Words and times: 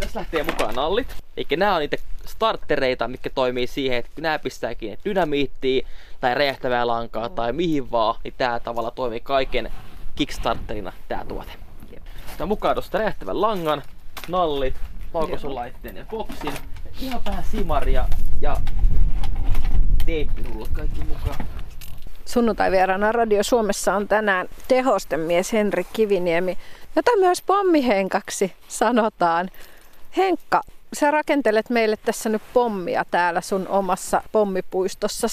Tässä 0.00 0.20
lähtee 0.20 0.42
mukaan 0.42 0.74
nallit. 0.74 1.16
Eikä 1.36 1.56
nämä 1.56 1.74
on 1.74 1.80
niitä 1.80 1.96
starttereita, 2.26 3.08
mikä 3.08 3.30
toimii 3.30 3.66
siihen, 3.66 3.98
että 3.98 4.10
kun 4.14 4.22
nämä 4.22 4.38
pistää 4.38 4.74
kiinni 4.74 4.98
dynamiittiin 5.04 5.86
tai 6.20 6.34
räjähtävää 6.34 6.86
lankaa 6.86 7.28
tai 7.28 7.52
mihin 7.52 7.90
vaan, 7.90 8.14
niin 8.24 8.34
tää 8.38 8.60
tavalla 8.60 8.90
toimii 8.90 9.20
kaiken 9.20 9.72
Kickstarterina 10.14 10.92
tää 11.08 11.24
tuote. 11.28 11.52
Tää 12.38 12.46
mukaan 12.46 12.74
tuosta 12.74 12.98
räjähtävän 12.98 13.40
langan, 13.40 13.82
nallit, 14.28 14.74
laitteen 15.44 15.96
ja 15.96 16.04
boksin. 16.10 16.52
Ihan 17.00 17.20
vähän 17.24 17.44
simaria 17.44 18.04
ja 18.40 18.56
teippirullat 20.06 20.68
kaikki 20.72 21.04
mukaan. 21.04 21.46
Sunnuntai-vieraana 22.24 23.12
Radio 23.12 23.42
Suomessa 23.42 23.94
on 23.94 24.08
tänään 24.08 24.48
tehostemies 24.68 25.52
Henri 25.52 25.84
Kiviniemi, 25.92 26.58
jota 26.96 27.10
myös 27.20 27.42
pommihenkaksi 27.42 28.52
sanotaan. 28.68 29.50
Henkka, 30.16 30.60
sä 30.92 31.10
rakentelet 31.10 31.70
meille 31.70 31.96
tässä 31.96 32.28
nyt 32.28 32.42
pommia 32.52 33.04
täällä 33.10 33.40
sun 33.40 33.68
omassa 33.68 34.22
pommipuistossa 34.32 35.28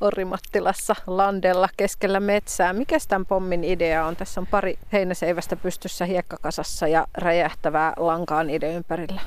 Orimattilassa 0.00 0.94
landella 1.06 1.68
keskellä 1.76 2.20
metsää. 2.20 2.72
Mikä 2.72 2.98
tämän 3.08 3.26
pommin 3.26 3.64
idea 3.64 4.06
on? 4.06 4.16
Tässä 4.16 4.40
on 4.40 4.46
pari 4.46 4.78
heinäseivästä 4.92 5.56
pystyssä 5.56 6.04
hiekkakasassa 6.04 6.88
ja 6.88 7.06
räjähtävää 7.14 7.92
lankaa 7.96 8.44
niiden 8.44 8.70
ympärillä. 8.70 9.20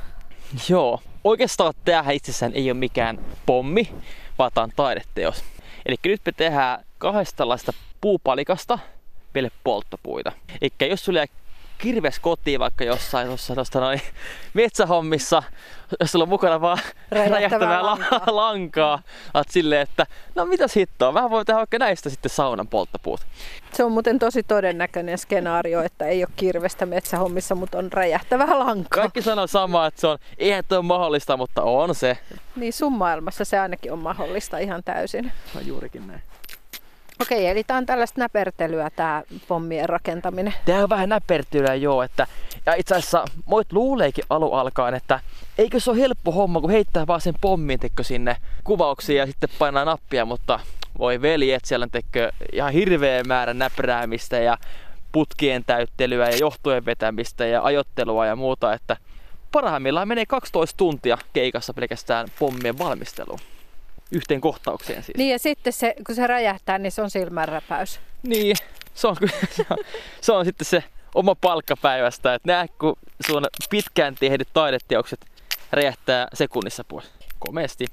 Joo, 0.69 1.01
oikeastaan 1.23 1.73
tämähän 1.85 2.15
itsessään 2.15 2.53
ei 2.55 2.71
ole 2.71 2.79
mikään 2.79 3.19
pommi, 3.45 3.93
vaan 4.37 4.51
tämä 4.53 4.63
on 4.63 4.71
taideteos. 4.75 5.43
Eli 5.85 5.95
nyt 6.05 6.21
me 6.25 6.31
tehdään 6.31 6.83
kahdesta 6.97 7.43
puupalikasta 8.01 8.79
meille 9.33 9.51
polttopuita. 9.63 10.31
Eli 10.61 10.89
jos 10.89 11.05
sulla 11.05 11.25
kirves 11.77 12.19
kotiin 12.19 12.59
vaikka 12.59 12.83
jossain 12.83 13.27
tuossa 13.27 13.55
tosta 13.55 13.79
noin 13.79 14.01
metsähommissa, 14.53 15.43
jos 15.99 16.11
sulla 16.11 16.23
on 16.23 16.29
mukana 16.29 16.61
vaan 16.61 16.77
räjähtävää 17.11 17.85
lankaa, 17.85 18.21
lankaa 18.35 18.99
oot 19.33 19.49
silleen, 19.49 19.81
että 19.81 20.05
no 20.35 20.45
mitä 20.45 20.65
hittoa, 20.75 21.13
vähän 21.13 21.29
voi 21.29 21.45
tehdä 21.45 21.57
vaikka 21.57 21.77
näistä 21.77 22.09
sitten 22.09 22.29
saunan 22.29 22.67
polttopuut. 22.67 23.21
Se 23.73 23.83
on 23.83 23.91
muuten 23.91 24.19
tosi 24.19 24.43
todennäköinen 24.43 25.17
skenaario, 25.17 25.81
että 25.81 26.05
ei 26.05 26.23
ole 26.23 26.33
kirvestä 26.35 26.85
metsähommissa, 26.85 27.55
mutta 27.55 27.77
on 27.77 27.91
räjähtävää 27.91 28.59
lankaa. 28.59 29.01
Kaikki 29.01 29.21
sanoo 29.21 29.47
samaa, 29.47 29.87
että 29.87 30.01
se 30.01 30.07
on, 30.07 30.17
eihän 30.37 30.63
tuo 30.67 30.81
mahdollista, 30.81 31.37
mutta 31.37 31.61
on 31.61 31.95
se. 31.95 32.17
Niin 32.55 32.73
sun 32.73 32.93
maailmassa 32.93 33.45
se 33.45 33.59
ainakin 33.59 33.93
on 33.93 33.99
mahdollista 33.99 34.57
ihan 34.57 34.83
täysin. 34.83 35.31
No 35.53 35.61
juurikin 35.61 36.07
näin. 36.07 36.21
Okei, 37.21 37.47
eli 37.47 37.63
tämä 37.63 37.77
on 37.77 37.85
tällaista 37.85 38.21
näpertelyä 38.21 38.89
tämä 38.89 39.23
pommien 39.47 39.89
rakentaminen. 39.89 40.53
Tämä 40.65 40.83
on 40.83 40.89
vähän 40.89 41.09
näpertelyä 41.09 41.75
joo, 41.75 42.03
että 42.03 42.27
ja 42.65 42.73
itse 42.73 42.95
asiassa 42.95 43.25
moit 43.45 43.73
luuleekin 43.73 44.23
alu 44.29 44.53
alkaen, 44.53 44.93
että 44.93 45.19
eikö 45.57 45.79
se 45.79 45.91
ole 45.91 45.99
helppo 45.99 46.31
homma, 46.31 46.61
kun 46.61 46.69
heittää 46.69 47.07
vaan 47.07 47.21
sen 47.21 47.33
pommin 47.41 47.79
tekö 47.79 48.03
sinne 48.03 48.37
kuvauksiin 48.63 49.17
ja 49.17 49.25
sitten 49.25 49.49
painaa 49.59 49.85
nappia, 49.85 50.25
mutta 50.25 50.59
voi 50.99 51.21
veljet, 51.21 51.65
siellä 51.65 51.87
tekö 51.91 52.31
ihan 52.53 52.73
hirveä 52.73 53.23
määrä 53.23 53.53
näpräämistä 53.53 54.37
ja 54.37 54.57
putkien 55.11 55.63
täyttelyä 55.67 56.29
ja 56.29 56.37
johtojen 56.37 56.85
vetämistä 56.85 57.45
ja 57.45 57.63
ajottelua 57.63 58.25
ja 58.25 58.35
muuta, 58.35 58.73
että 58.73 58.97
parhaimmillaan 59.51 60.07
menee 60.07 60.25
12 60.25 60.77
tuntia 60.77 61.17
keikassa 61.33 61.73
pelkästään 61.73 62.27
pommien 62.39 62.77
valmisteluun 62.77 63.39
yhteen 64.11 64.41
kohtaukseen 64.41 65.03
siis. 65.03 65.17
Niin 65.17 65.31
ja 65.31 65.39
sitten 65.39 65.73
se, 65.73 65.95
kun 66.05 66.15
se 66.15 66.27
räjähtää, 66.27 66.77
niin 66.77 66.91
se 66.91 67.01
on 67.01 67.09
silmänräpäys. 67.09 67.99
Niin, 68.23 68.55
se 68.93 69.07
on, 69.07 69.15
se 69.49 69.65
on, 69.69 69.77
se 70.21 70.31
on 70.31 70.45
sitten 70.45 70.65
se 70.65 70.83
oma 71.15 71.35
palkkapäivästä, 71.35 72.33
että 72.33 72.51
näe 72.51 72.67
kun 72.79 72.95
sun 73.27 73.45
pitkään 73.69 74.15
tehdyt 74.15 74.47
taideteokset 74.53 75.25
räjähtää 75.71 76.27
sekunnissa 76.33 76.83
pois. 76.83 77.11
Komeasti. 77.39 77.85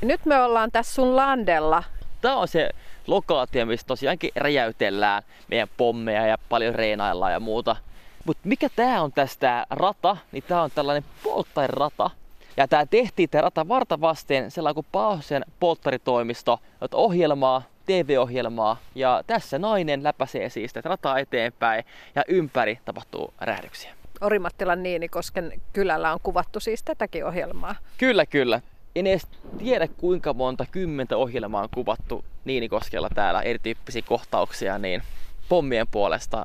Nyt 0.00 0.26
me 0.26 0.42
ollaan 0.42 0.72
tässä 0.72 0.94
sun 0.94 1.16
landella. 1.16 1.84
Tämä 2.20 2.36
on 2.36 2.48
se 2.48 2.70
lokaatio, 3.06 3.66
missä 3.66 3.86
tosiaankin 3.86 4.30
räjäytellään 4.36 5.22
meidän 5.48 5.68
pommeja 5.76 6.26
ja 6.26 6.38
paljon 6.48 6.74
reenaillaan 6.74 7.32
ja 7.32 7.40
muuta. 7.40 7.76
Mutta 8.24 8.48
mikä 8.48 8.68
tää 8.76 9.02
on 9.02 9.12
tästä 9.12 9.66
rata, 9.70 10.16
niin 10.32 10.44
tää 10.48 10.62
on 10.62 10.70
tällainen 10.74 11.04
polttairata, 11.22 12.10
ja 12.56 12.68
tämä 12.68 12.86
tehtiin 12.86 13.30
tämä 13.30 13.42
rata 13.42 13.68
varta 13.68 14.00
vasten 14.00 14.50
sellainen 14.50 14.74
kuin 14.74 14.86
Paahsen 14.92 15.44
polttaritoimisto, 15.60 16.58
ohjelmaa, 16.92 17.62
TV-ohjelmaa. 17.86 18.76
Ja 18.94 19.22
tässä 19.26 19.58
nainen 19.58 20.02
läpäisee 20.02 20.48
siis 20.48 20.72
tätä 20.72 20.88
rataa 20.88 21.18
eteenpäin 21.18 21.84
ja 22.14 22.22
ympäri 22.28 22.78
tapahtuu 22.84 23.34
räjähdyksiä. 23.40 23.94
Orimattilan 24.20 24.82
Niinikosken 24.82 25.60
kylällä 25.72 26.12
on 26.12 26.18
kuvattu 26.22 26.60
siis 26.60 26.82
tätäkin 26.82 27.26
ohjelmaa. 27.26 27.74
Kyllä, 27.98 28.26
kyllä. 28.26 28.60
En 28.96 29.06
edes 29.06 29.26
tiedä 29.58 29.88
kuinka 29.88 30.34
monta 30.34 30.66
kymmentä 30.70 31.16
ohjelmaa 31.16 31.62
on 31.62 31.68
kuvattu 31.74 32.24
Niinikoskella 32.44 33.08
täällä, 33.14 33.42
erityyppisiä 33.42 34.02
kohtauksia, 34.02 34.78
niin 34.78 35.02
pommien 35.48 35.86
puolesta 35.90 36.44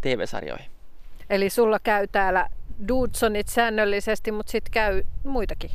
TV-sarjoihin. 0.00 0.70
Eli 1.30 1.50
sulla 1.50 1.78
käy 1.78 2.06
täällä 2.06 2.48
Dudsonit 2.88 3.48
säännöllisesti, 3.48 4.32
mutta 4.32 4.50
sitten 4.50 4.72
käy 4.72 5.02
muitakin. 5.24 5.70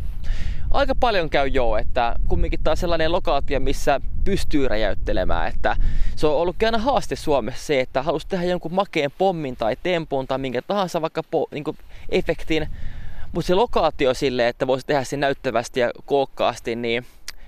Aika 0.72 0.96
paljon 0.96 1.30
käy 1.30 1.48
joo, 1.48 1.78
että 1.78 2.16
kumminkin 2.28 2.60
taas 2.64 2.80
sellainen 2.80 3.12
lokaatio, 3.12 3.60
missä 3.60 4.02
pystyy 4.24 4.68
räjäyttelemään. 4.68 5.48
Että 5.48 5.76
se 6.16 6.28
on 6.28 6.36
ollut 6.36 6.64
aina 6.64 6.78
haaste 6.78 7.16
Suomessa 7.16 7.66
se, 7.66 7.80
että 7.80 8.02
halusi 8.02 8.28
tehdä 8.28 8.46
jonkun 8.46 8.74
makeen 8.74 9.12
pommin 9.18 9.56
tai 9.56 9.78
tempun 9.84 10.28
tai 10.28 10.38
minkä 10.38 10.62
tahansa 10.62 11.02
vaikka 11.02 11.24
po, 11.24 11.48
niin 11.52 11.64
efektin, 12.10 12.68
mutta 13.32 13.48
se 13.48 13.56
lokaatio 13.56 14.14
sille, 14.14 14.48
että 14.48 14.68
voisi 14.68 14.86
tehdä 14.86 15.04
sen 15.04 15.20
näyttävästi 15.20 15.80
ja 15.80 15.92
kookkaasti, 16.06 16.76
niin 16.76 17.06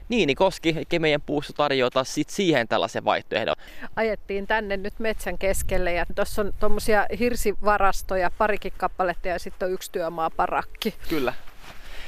Niini 0.09 0.35
Koski, 0.35 0.69
eli 0.69 0.99
meidän 0.99 1.21
puusto 1.21 1.53
tarjoaa 1.53 2.03
sit 2.03 2.29
siihen 2.29 2.67
tällaisen 2.67 3.05
vaihtoehdon. 3.05 3.55
Ajettiin 3.95 4.47
tänne 4.47 4.77
nyt 4.77 4.99
metsän 4.99 5.37
keskelle 5.37 5.93
ja 5.93 6.05
tuossa 6.15 6.41
on 6.41 6.53
tuommoisia 6.59 7.05
hirsivarastoja, 7.19 8.31
parikin 8.37 8.73
kappaletta 8.77 9.27
ja 9.27 9.39
sitten 9.39 9.65
on 9.65 9.73
yksi 9.73 9.91
työmaaparakki. 9.91 10.95
Kyllä. 11.09 11.33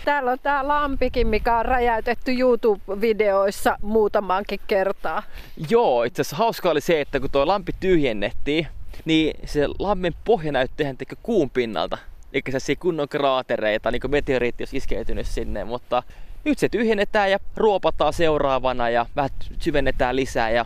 Täällä 0.06 0.32
on 0.32 0.40
tämä 0.44 0.68
lampikin, 0.68 1.28
mikä 1.28 1.58
on 1.58 1.66
räjäytetty 1.66 2.32
YouTube-videoissa 2.32 3.78
muutamaankin 3.82 4.60
kertaa. 4.68 5.24
Joo, 5.70 6.04
itse 6.04 6.22
asiassa 6.22 6.36
hauska 6.36 6.70
oli 6.70 6.82
se, 6.82 7.02
että 7.02 7.20
kun 7.20 7.32
tuo 7.32 7.48
lampi 7.48 7.72
tyhjennettiin, 7.80 8.68
niin 9.06 9.40
se 9.46 9.68
lammin 9.80 10.14
pohja 10.26 10.52
näytti 10.52 10.84
ihan 10.84 10.98
kuun 11.24 11.50
pinnalta. 11.50 11.98
Eli 12.34 12.44
se 12.58 12.76
kunnon 12.76 13.10
kraatereita, 13.10 13.92
niin 13.92 14.02
kuin 14.02 14.12
meteoriitti 14.12 14.62
olisi 14.62 14.78
iskeytynyt 14.78 15.28
sinne, 15.28 15.64
mutta 15.64 16.04
nyt 16.48 16.60
se 16.60 16.70
tyhjennetään 16.70 17.32
ja 17.32 17.40
ruopataan 17.56 18.14
seuraavana 18.14 18.90
ja 18.90 19.06
vähän 19.16 19.30
syvennetään 19.60 20.16
lisää 20.16 20.50
ja 20.50 20.66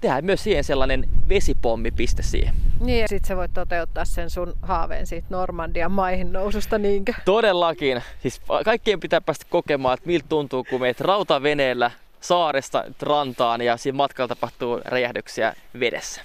tehdään 0.00 0.24
myös 0.24 0.44
siihen 0.44 0.64
sellainen 0.64 1.08
vesipommipiste 1.28 2.22
siihen. 2.22 2.54
Niin 2.80 3.00
ja 3.00 3.08
sit 3.08 3.24
sä 3.24 3.36
voit 3.36 3.54
toteuttaa 3.54 4.04
sen 4.04 4.30
sun 4.30 4.54
haaveen 4.62 5.06
siitä 5.06 5.26
Normandian 5.30 5.92
maihin 5.92 6.32
noususta 6.32 6.78
niinkö? 6.78 7.12
Todellakin. 7.24 8.02
Siis 8.22 8.40
kaikkien 8.64 9.00
pitää 9.00 9.20
päästä 9.20 9.46
kokemaan, 9.50 9.94
että 9.94 10.06
miltä 10.06 10.26
tuntuu, 10.28 10.64
kun 10.64 10.80
meet 10.80 11.00
rautaveneellä 11.00 11.90
saaresta 12.20 12.84
rantaan 13.02 13.60
ja 13.60 13.76
siinä 13.76 13.96
matkalla 13.96 14.28
tapahtuu 14.28 14.80
räjähdyksiä 14.84 15.54
vedessä. 15.80 16.22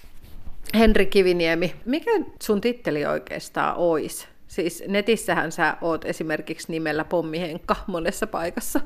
Henri 0.74 1.06
Kiviniemi, 1.06 1.75
mikä 1.86 2.12
sun 2.44 2.62
titteli 2.62 3.06
oikeastaan 3.06 3.75
ois? 3.78 4.32
Siis 4.53 4.84
netissähän 4.88 5.52
sä 5.52 5.78
oot 5.81 6.06
esimerkiksi 6.06 6.72
nimellä 6.72 7.03
Pommihenkka 7.03 7.75
monessa 7.88 8.28
paikassa. 8.28 8.80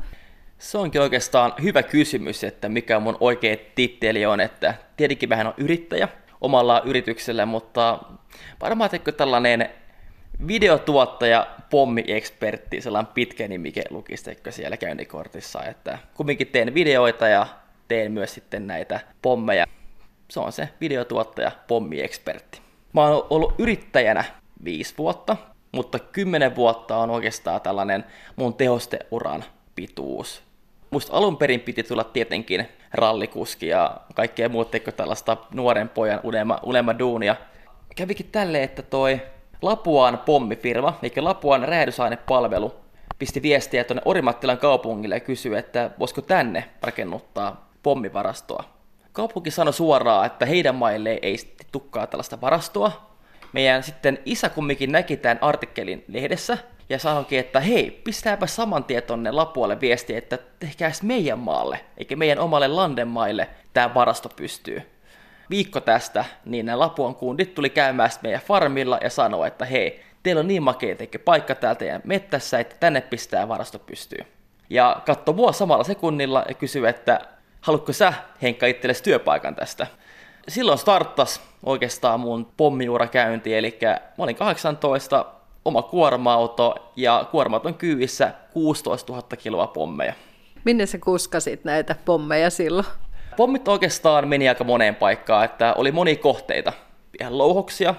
Se 0.58 0.78
onkin 0.78 1.02
oikeastaan 1.02 1.54
hyvä 1.64 1.84
kysymys, 1.84 2.44
että 2.44 2.70
mikä 2.70 3.00
mun 3.00 3.18
oikea 3.20 3.58
titteli 3.76 4.26
on, 4.26 4.40
että 4.40 4.74
tietenkin 4.98 5.30
vähän 5.30 5.48
on 5.48 5.54
yrittäjä 5.58 6.08
omalla 6.42 6.82
yrityksellä, 6.86 7.46
mutta 7.46 8.00
varmaan 8.62 8.90
teikö 8.90 9.12
tällainen 9.12 9.70
videotuottaja, 10.48 11.48
pommi-ekspertti, 11.70 12.82
sellainen 12.82 13.14
pitkä 13.14 13.48
nimike 13.48 13.84
lukistekö 13.90 14.52
siellä 14.52 14.78
käynnikortissa, 14.78 15.64
että 15.64 15.98
kumminkin 16.14 16.48
teen 16.48 16.74
videoita 16.74 17.28
ja 17.28 17.48
teen 17.88 18.12
myös 18.12 18.34
sitten 18.34 18.68
näitä 18.68 19.00
pommeja. 19.22 19.66
Se 20.32 20.40
on 20.40 20.52
se 20.52 20.70
videotuottaja, 20.82 21.52
pommi-ekspertti. 21.68 22.62
Mä 22.94 23.08
oon 23.08 23.28
ollut 23.30 23.56
yrittäjänä 23.58 24.24
viisi 24.64 24.94
vuotta 24.98 25.38
mutta 25.72 26.00
kymmenen 26.00 26.56
vuotta 26.56 26.98
on 26.98 27.10
oikeastaan 27.10 27.62
tällainen 27.62 28.06
mun 28.36 28.54
tehosteuran 28.54 29.44
pituus. 29.76 30.42
Musta 30.92 31.18
alun 31.18 31.38
perin 31.38 31.60
piti 31.60 31.84
tulla 31.84 32.04
tietenkin 32.04 32.68
rallikuski 32.94 33.68
ja 33.68 33.98
kaikkea 34.16 34.50
muut 34.50 34.72
teko 34.72 34.92
tällaista 34.92 35.38
nuoren 35.54 35.90
pojan 35.90 36.20
unelma, 36.24 36.60
unelma 36.64 37.00
duunia. 37.00 37.36
Kävikin 37.96 38.30
tälleen, 38.32 38.64
että 38.64 38.82
toi 38.82 39.22
Lapuan 39.62 40.18
pommifirma, 40.18 41.00
eli 41.04 41.12
Lapuan 41.18 41.64
räjähdysainepalvelu, 41.64 42.76
pisti 43.20 43.42
viestiä 43.42 43.84
tuonne 43.84 44.02
Orimattilan 44.06 44.58
kaupungille 44.58 45.16
ja 45.16 45.20
kysyi, 45.20 45.58
että 45.58 45.92
voisiko 46.00 46.22
tänne 46.22 46.70
rakennuttaa 46.82 47.70
pommivarastoa. 47.84 48.64
Kaupunki 49.14 49.52
sanoi 49.52 49.74
suoraan, 49.74 50.26
että 50.26 50.46
heidän 50.46 50.76
maille 50.76 51.20
ei 51.22 51.38
tukkaa 51.72 52.08
tällaista 52.08 52.42
varastoa, 52.42 53.07
meidän 53.54 53.84
sitten 53.84 54.20
isä 54.26 54.50
kumminkin 54.50 54.92
näki 54.92 55.18
tämän 55.18 55.40
artikkelin 55.42 56.06
lehdessä 56.08 56.58
ja 56.90 57.00
sanoikin, 57.00 57.40
että 57.40 57.60
hei, 57.60 58.02
pistääpä 58.04 58.48
saman 58.48 58.84
tien 58.84 59.04
Lapualle 59.32 59.82
viesti, 59.82 60.16
että 60.16 60.38
tehkääs 60.60 61.04
meidän 61.04 61.40
maalle, 61.40 61.80
eikä 61.98 62.16
meidän 62.16 62.40
omalle 62.40 62.68
landemaille 62.68 63.50
tämä 63.74 63.94
varasto 63.94 64.30
pystyy. 64.30 64.82
Viikko 65.50 65.80
tästä, 65.80 66.26
niin 66.46 66.66
nämä 66.66 66.80
Lapuan 66.80 67.16
kundit 67.16 67.56
tuli 67.56 67.70
käymään 67.70 68.10
meidän 68.24 68.42
farmilla 68.42 69.00
ja 69.02 69.10
sanoi, 69.10 69.48
että 69.48 69.66
hei, 69.66 70.04
teillä 70.24 70.40
on 70.40 70.48
niin 70.48 70.64
makea 70.64 70.96
paikka 71.26 71.56
täältä 71.56 71.86
ja 71.86 72.02
mettässä, 72.04 72.60
että 72.60 72.76
tänne 72.80 73.02
pistää 73.02 73.48
varasto 73.48 73.80
pystyy. 73.80 74.26
Ja 74.70 75.02
katso 75.06 75.34
mua 75.34 75.52
samalla 75.52 75.84
sekunnilla 75.84 76.46
ja 76.48 76.54
kysyi, 76.54 76.88
että 76.88 77.20
haluatko 77.62 77.94
sä 77.94 78.14
Henkka 78.42 78.66
itsellesi 78.66 79.04
työpaikan 79.04 79.56
tästä? 79.56 79.88
Silloin 80.48 80.78
starttas 80.78 81.42
oikeastaan 81.64 82.20
mun 82.20 82.48
pommiurakäynti, 82.58 83.56
eli 83.56 83.80
mä 84.18 84.24
olin 84.24 84.36
18, 84.36 85.26
oma 85.66 85.82
kuorma-auto 85.82 86.92
ja 86.96 87.26
kuormaton 87.32 87.74
kyyvissä 87.74 88.32
16 88.54 89.14
000 89.14 89.28
kiloa 89.38 89.68
pommeja. 89.68 90.14
Minne 90.64 90.86
sä 90.86 90.98
kuskasit 90.98 91.64
näitä 91.64 91.96
pommeja 92.06 92.50
silloin? 92.50 92.86
Pommit 93.38 93.68
oikeastaan 93.68 94.28
meni 94.28 94.50
aika 94.50 94.64
moneen 94.64 94.96
paikkaan, 94.96 95.46
että 95.46 95.74
oli 95.74 95.92
moni 95.92 96.16
kohteita. 96.16 96.74
Ihan 97.20 97.38
louhoksia 97.38 97.96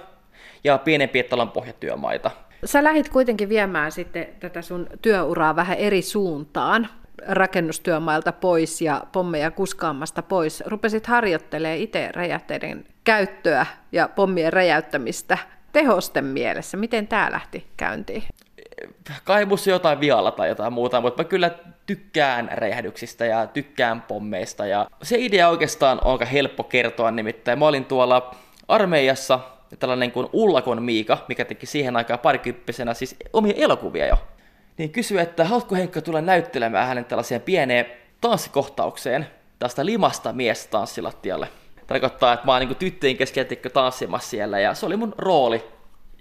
ja 0.64 0.78
pienempiä 0.78 1.22
talon 1.22 1.50
pohjatyömaita. 1.50 2.30
Sä 2.64 2.84
lähit 2.84 3.08
kuitenkin 3.08 3.48
viemään 3.48 3.92
sitten 3.92 4.28
tätä 4.40 4.62
sun 4.62 4.86
työuraa 5.02 5.56
vähän 5.56 5.76
eri 5.76 6.02
suuntaan 6.02 6.88
rakennustyömailta 7.26 8.32
pois 8.32 8.80
ja 8.80 9.02
pommeja 9.12 9.50
kuskaamasta 9.50 10.22
pois. 10.22 10.62
Rupesit 10.66 11.06
harjoittelemaan 11.06 11.78
itse 11.78 12.12
räjähteiden 12.12 12.84
käyttöä 13.04 13.66
ja 13.92 14.08
pommien 14.08 14.52
räjäyttämistä 14.52 15.38
tehosten 15.72 16.24
mielessä. 16.24 16.76
Miten 16.76 17.08
tämä 17.08 17.32
lähti 17.32 17.66
käyntiin? 17.76 18.22
Kaivus 19.24 19.66
jotain 19.66 20.00
vialla 20.00 20.30
tai 20.30 20.48
jotain 20.48 20.72
muuta, 20.72 21.00
mutta 21.00 21.22
mä 21.22 21.28
kyllä 21.28 21.50
tykkään 21.86 22.48
räjähdyksistä 22.52 23.24
ja 23.26 23.46
tykkään 23.46 24.02
pommeista. 24.02 24.66
Ja 24.66 24.86
se 25.02 25.16
idea 25.18 25.48
oikeastaan 25.48 25.98
on 26.04 26.12
aika 26.12 26.24
helppo 26.24 26.64
kertoa, 26.64 27.10
nimittäin 27.10 27.58
mä 27.58 27.66
olin 27.66 27.84
tuolla 27.84 28.34
armeijassa 28.68 29.40
tällainen 29.78 30.12
kuin 30.12 30.28
Ullakon 30.32 30.82
Miika, 30.82 31.18
mikä 31.28 31.44
teki 31.44 31.66
siihen 31.66 31.96
aikaan 31.96 32.20
parikymppisenä 32.20 32.94
siis 32.94 33.16
omia 33.32 33.54
elokuvia 33.56 34.06
jo. 34.06 34.18
Niin 34.78 34.90
kysyi, 34.90 35.18
että 35.18 35.44
haluatko 35.44 35.74
Henkka 35.74 36.00
tulla 36.00 36.20
näyttelemään 36.20 36.88
hänen 36.88 37.04
tällaiseen 37.04 37.40
pieneen 37.40 37.86
tanssikohtaukseen 38.20 39.26
tästä 39.58 39.86
limasta 39.86 40.32
mies 40.32 40.66
tanssilattialle. 40.66 41.48
Tarkoittaa, 41.86 42.32
että 42.32 42.46
mä 42.46 42.52
oon 42.52 42.60
niin 42.60 42.76
tyttöjen 42.76 43.16
keskellä 43.16 43.70
tanssimassa 43.72 44.30
siellä 44.30 44.60
ja 44.60 44.74
se 44.74 44.86
oli 44.86 44.96
mun 44.96 45.14
rooli. 45.18 45.64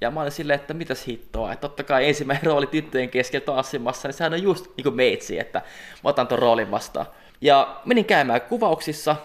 Ja 0.02 0.12
mä 0.12 0.22
olin 0.22 0.32
silleen, 0.32 0.60
että 0.60 0.74
mitäs 0.74 1.08
hittoa, 1.08 1.54
että 1.54 1.62
totta 1.62 1.84
kai 1.84 2.08
ensimmäinen 2.08 2.46
rooli 2.52 2.68
tyttöjen 2.68 3.10
keskellä 3.10 3.46
tanssimassa, 3.46 4.08
niin 4.08 4.14
sehän 4.14 4.34
on 4.34 4.44
just 4.44 4.66
niin 4.78 4.84
kuin 4.84 4.96
meitsi, 4.96 5.40
että 5.40 5.62
mä 6.04 6.10
otan 6.10 6.28
ton 6.28 6.40
roolin 6.40 6.72
vastaan. 6.72 7.06
Ja 7.42 7.82
menin 7.86 8.06
käymään 8.06 8.42
kuvauksissa, 8.42 9.16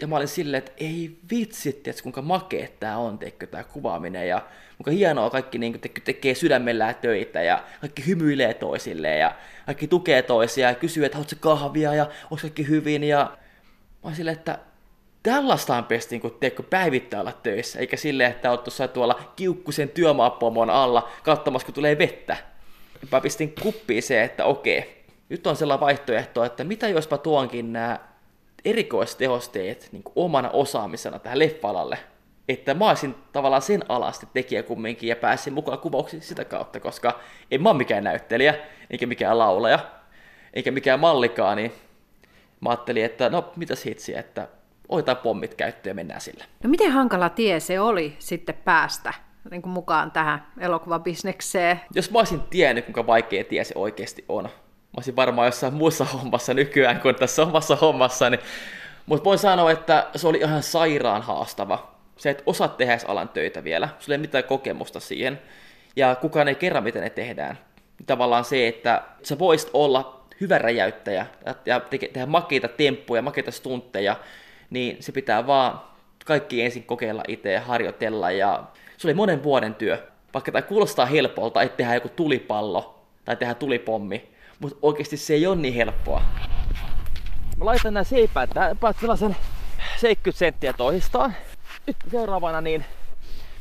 ja 0.00 0.06
mä 0.06 0.16
olin 0.16 0.28
silleen, 0.28 0.58
että 0.58 0.72
ei 0.76 1.16
vitsi, 1.30 1.68
että 1.68 2.02
kuinka 2.02 2.22
makea 2.22 2.68
tää 2.80 2.98
on, 2.98 3.18
teikö 3.18 3.46
tää 3.46 3.64
kuvaaminen, 3.64 4.28
ja 4.28 4.42
kuinka 4.76 4.90
hienoa 4.90 5.30
kaikki 5.30 5.58
niin 5.58 5.80
teikö, 5.80 6.00
tekee 6.04 6.34
sydämellään 6.34 6.94
töitä, 6.94 7.42
ja 7.42 7.64
kaikki 7.80 8.06
hymyilee 8.06 8.54
toisilleen, 8.54 9.20
ja 9.20 9.34
kaikki 9.66 9.88
tukee 9.88 10.22
toisia, 10.22 10.68
ja 10.68 10.74
kysyy, 10.74 11.04
että 11.04 11.18
haluatko 11.18 11.36
kahvia, 11.40 11.94
ja 11.94 12.04
onko 12.24 12.36
kaikki 12.40 12.68
hyvin, 12.68 13.04
ja 13.04 13.18
mä 13.22 14.00
olin 14.02 14.16
silleen, 14.16 14.36
että 14.36 14.58
tällaista 15.22 15.76
on 15.76 15.84
pesti 15.84 16.18
niin 16.18 16.32
teekö 16.40 16.62
päivittää 16.62 17.20
olla 17.20 17.32
töissä, 17.32 17.78
eikä 17.78 17.96
silleen, 17.96 18.30
että 18.30 18.50
olet 18.50 18.64
tuossa 18.64 18.88
tuolla 18.88 19.32
kiukkusen 19.36 19.88
työmaapomon 19.88 20.70
alla 20.70 21.10
katsomassa, 21.22 21.66
kun 21.66 21.74
tulee 21.74 21.98
vettä. 21.98 22.36
Mä 23.12 23.20
pistin 23.20 23.54
kuppiin 23.62 24.02
se, 24.02 24.22
että 24.22 24.44
okei, 24.44 25.04
nyt 25.28 25.46
on 25.46 25.56
sellainen 25.56 25.80
vaihtoehto, 25.80 26.44
että 26.44 26.64
mitä 26.64 26.88
jospa 26.88 27.18
tuonkin 27.18 27.72
nämä 27.72 27.98
erikoistehosteet 28.66 29.88
niin 29.92 30.02
omana 30.16 30.50
osaamisena 30.50 31.18
tähän 31.18 31.38
leffalalle, 31.38 31.98
että 32.48 32.74
mä 32.74 32.88
olisin 32.88 33.14
tavallaan 33.32 33.62
sen 33.62 33.84
alasti 33.88 34.26
tekijä 34.34 34.62
kumminkin 34.62 35.08
ja 35.08 35.16
pääsin 35.16 35.52
mukaan 35.52 35.78
kuvauksiin 35.78 36.22
sitä 36.22 36.44
kautta, 36.44 36.80
koska 36.80 37.20
en 37.50 37.62
mä 37.62 37.68
ole 37.68 37.78
mikään 37.78 38.04
näyttelijä, 38.04 38.54
eikä 38.90 39.06
mikään 39.06 39.38
laulaja, 39.38 39.78
eikä 40.54 40.70
mikään 40.70 41.00
mallikaan, 41.00 41.56
niin 41.56 41.72
mä 42.60 42.70
ajattelin, 42.70 43.04
että 43.04 43.28
no 43.28 43.52
mitäs 43.56 43.84
hitsiä, 43.84 44.20
että 44.20 44.48
otetaan 44.88 45.16
pommit 45.16 45.54
käyttöön 45.54 45.90
ja 45.90 45.94
mennään 45.94 46.20
sillä. 46.20 46.44
No 46.64 46.70
miten 46.70 46.92
hankala 46.92 47.28
tie 47.28 47.60
se 47.60 47.80
oli 47.80 48.16
sitten 48.18 48.54
päästä 48.64 49.14
niin 49.50 49.62
kuin 49.62 49.72
mukaan 49.72 50.10
tähän 50.10 50.46
elokuvabisnekseen? 50.58 51.80
Jos 51.94 52.10
mä 52.10 52.18
olisin 52.18 52.40
tiennyt, 52.40 52.84
kuinka 52.84 53.06
vaikea 53.06 53.44
tie 53.44 53.64
se 53.64 53.74
oikeasti 53.76 54.24
on, 54.28 54.48
olisin 54.96 55.16
varmaan 55.16 55.46
jossain 55.46 55.74
muussa 55.74 56.04
hommassa 56.04 56.54
nykyään 56.54 57.00
kuin 57.00 57.14
tässä 57.14 57.42
omassa 57.42 57.76
hommassa, 57.76 58.30
niin... 58.30 58.40
mutta 59.06 59.24
voin 59.24 59.38
sanoa, 59.38 59.70
että 59.70 60.06
se 60.16 60.28
oli 60.28 60.38
ihan 60.38 60.62
sairaan 60.62 61.22
haastava. 61.22 61.96
Se, 62.16 62.30
että 62.30 62.42
osaat 62.46 62.76
tehdä 62.76 62.98
alan 63.06 63.28
töitä 63.28 63.64
vielä, 63.64 63.88
sulla 63.98 64.14
ei 64.14 64.18
mitään 64.18 64.44
kokemusta 64.44 65.00
siihen, 65.00 65.40
ja 65.96 66.14
kukaan 66.14 66.48
ei 66.48 66.54
kerran, 66.54 66.84
miten 66.84 67.02
ne 67.02 67.10
tehdään. 67.10 67.58
Tavallaan 68.06 68.44
se, 68.44 68.68
että 68.68 69.02
sä 69.22 69.38
voisit 69.38 69.70
olla 69.72 70.20
hyvä 70.40 70.58
räjäyttäjä 70.58 71.26
ja 71.66 71.80
tehdä 71.80 72.26
makeita 72.26 72.68
temppuja, 72.68 73.22
makeita 73.22 73.50
stuntteja, 73.50 74.16
niin 74.70 74.96
se 75.00 75.12
pitää 75.12 75.46
vaan 75.46 75.80
kaikki 76.24 76.62
ensin 76.62 76.82
kokeilla 76.82 77.22
itse 77.28 77.52
ja 77.52 77.60
harjoitella. 77.60 78.30
Ja 78.30 78.64
se 78.96 79.06
oli 79.06 79.14
monen 79.14 79.42
vuoden 79.42 79.74
työ. 79.74 80.08
Vaikka 80.34 80.52
tämä 80.52 80.62
kuulostaa 80.62 81.06
helpolta, 81.06 81.62
että 81.62 81.76
tehdään 81.76 81.96
joku 81.96 82.08
tulipallo 82.08 83.04
tai 83.24 83.36
tehdään 83.36 83.56
tulipommi, 83.56 84.28
mutta 84.58 84.76
oikeasti 84.82 85.16
se 85.16 85.34
ei 85.34 85.46
ole 85.46 85.56
niin 85.56 85.74
helppoa. 85.74 86.22
Mä 87.56 87.64
laitan 87.64 87.94
nämä 87.94 88.04
seipäät 88.04 88.50
päät 88.80 88.96
sellaisen 89.00 89.36
70 89.96 90.38
senttiä 90.38 90.72
toisistaan. 90.72 91.34
Nyt 91.86 91.96
seuraavana 92.10 92.60
niin 92.60 92.84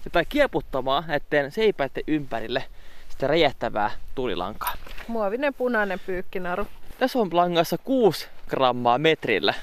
jotain 0.05 0.25
kieputtamaan 0.29 1.03
näiden 1.07 1.51
seipäiden 1.51 2.03
ympärille 2.07 2.63
sitä 3.09 3.27
räjähtävää 3.27 3.91
tulilankaa. 4.15 4.73
Muovinen 5.07 5.53
punainen 5.53 5.99
pyykkinaru. 6.05 6.67
Tässä 6.99 7.19
on 7.19 7.29
langassa 7.31 7.77
6 7.77 8.27
grammaa 8.49 8.97
metrillä 8.97 9.53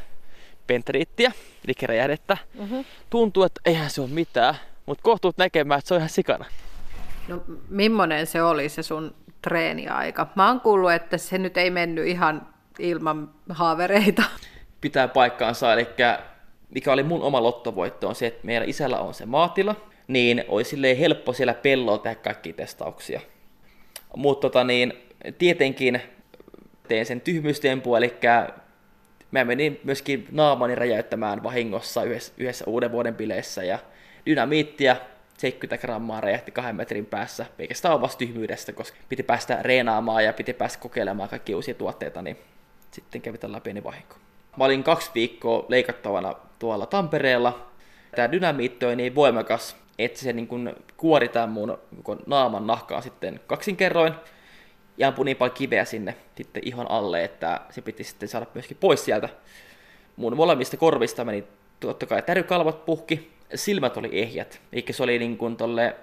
pentriittiä, 0.67 1.33
eli 1.65 1.75
räjähdettä. 1.83 2.37
Mm-hmm. 2.55 2.85
Tuntuu, 3.11 3.43
että 3.43 3.61
eihän 3.65 3.91
se 3.91 4.01
ole 4.01 4.11
mitään, 4.11 4.55
mutta 4.87 5.03
kohtuut 5.03 5.39
näkemään, 5.39 5.79
että 5.79 5.89
se 5.89 5.95
on 5.95 6.01
ihan 6.01 6.11
sikana. 6.11 6.45
No 7.33 7.43
millainen 7.69 8.27
se 8.27 8.43
oli 8.43 8.69
se 8.69 8.83
sun 8.83 9.15
treeniaika? 9.43 10.27
Mä 10.37 10.49
oon 10.49 10.61
kuullut, 10.61 10.93
että 10.93 11.19
se 11.19 11.39
nyt 11.39 11.57
ei 11.57 11.71
mennyt 11.71 12.07
ihan 12.07 12.49
ilman 12.79 13.31
haavereita. 13.49 14.23
Pitää 14.81 15.09
paikkaansa, 15.09 15.73
eli 15.73 15.87
mikä 16.75 16.93
oli 16.93 17.03
mun 17.03 17.23
oma 17.23 17.43
lottovoitto 17.43 18.09
on 18.09 18.15
se, 18.15 18.27
että 18.27 18.47
meillä 18.47 18.67
isällä 18.67 18.99
on 18.99 19.15
se 19.15 19.27
maatila, 19.27 19.75
niin 20.09 20.45
olisi 20.49 21.01
helppo 21.01 21.33
siellä 21.33 21.55
pellolla 21.55 21.99
tehdä 21.99 22.15
kaikki 22.15 22.53
testauksia. 22.53 23.21
Mutta 24.17 24.49
tota 24.49 24.65
niin, 24.65 24.93
tietenkin 25.39 26.01
teen 26.89 27.07
sen 27.07 27.21
tyhmyystempun, 27.21 27.99
eli 27.99 28.15
mä 29.31 29.45
menin 29.45 29.81
myöskin 29.85 30.29
naamani 30.31 30.75
räjäyttämään 30.75 31.43
vahingossa 31.43 32.03
yhdessä, 32.03 32.33
yhdessä 32.39 32.65
uuden 32.69 32.93
vuoden 32.93 33.15
bileissä 33.15 33.65
ja 33.65 33.79
dynamiittia 34.27 34.97
70 35.43 35.79
grammaa 35.79 36.21
räjähti 36.21 36.51
kahden 36.51 36.77
metrin 36.77 37.07
päässä, 37.07 37.47
pelkästään 37.57 37.95
omasta 37.95 38.19
tyhmyydestä, 38.19 38.73
koska 38.73 38.99
piti 39.09 39.23
päästä 39.23 39.59
reenaamaan 39.63 40.25
ja 40.25 40.33
piti 40.33 40.53
päästä 40.53 40.79
kokeilemaan 40.83 41.29
kaikki 41.29 41.55
uusia 41.55 41.75
tuotteita, 41.75 42.23
niin 42.23 42.39
sitten 42.91 43.21
kävi 43.21 43.39
tällä 43.39 43.61
pieni 43.61 43.85
vahinko. 43.85 44.17
Mä 44.57 44.65
olin 44.65 44.83
kaksi 44.83 45.11
viikkoa 45.15 45.65
leikattavana 45.69 46.35
tuolla 46.59 46.87
Tampereella. 46.87 47.67
Tämä 48.17 48.33
dynamiitti 48.33 48.87
on 48.87 48.97
niin 48.97 49.15
voimakas, 49.15 49.77
että 49.99 50.21
se 50.21 50.33
niin 50.33 50.47
kuin 50.47 50.75
kuori 50.97 51.29
tämän 51.29 51.51
mun 51.51 51.79
naaman 52.27 52.67
nahkaan 52.67 53.03
sitten 53.03 53.41
kaksinkerroin 53.47 54.15
ja 54.97 55.09
ampui 55.09 55.25
niin 55.25 55.37
paljon 55.37 55.57
kiveä 55.57 55.85
sinne 55.85 56.17
sitten 56.37 56.63
ihon 56.67 56.91
alle, 56.91 57.25
että 57.25 57.61
se 57.71 57.81
piti 57.81 58.05
sitten 58.05 58.29
saada 58.29 58.47
myöskin 58.55 58.77
pois 58.81 59.05
sieltä. 59.05 59.29
Mun 60.17 60.37
molemmista 60.37 60.77
korvista 60.77 61.25
meni 61.25 61.45
totta 61.81 62.07
kai 62.07 62.23
tärykalvot 62.23 62.85
puhki, 62.85 63.32
silmät 63.55 63.97
oli 63.97 64.09
ehjät, 64.13 64.61
eikä 64.73 64.93
se 64.93 65.03
oli 65.03 65.19
niin 65.19 65.39
kuin 65.39 65.57
tolle, 65.57 65.97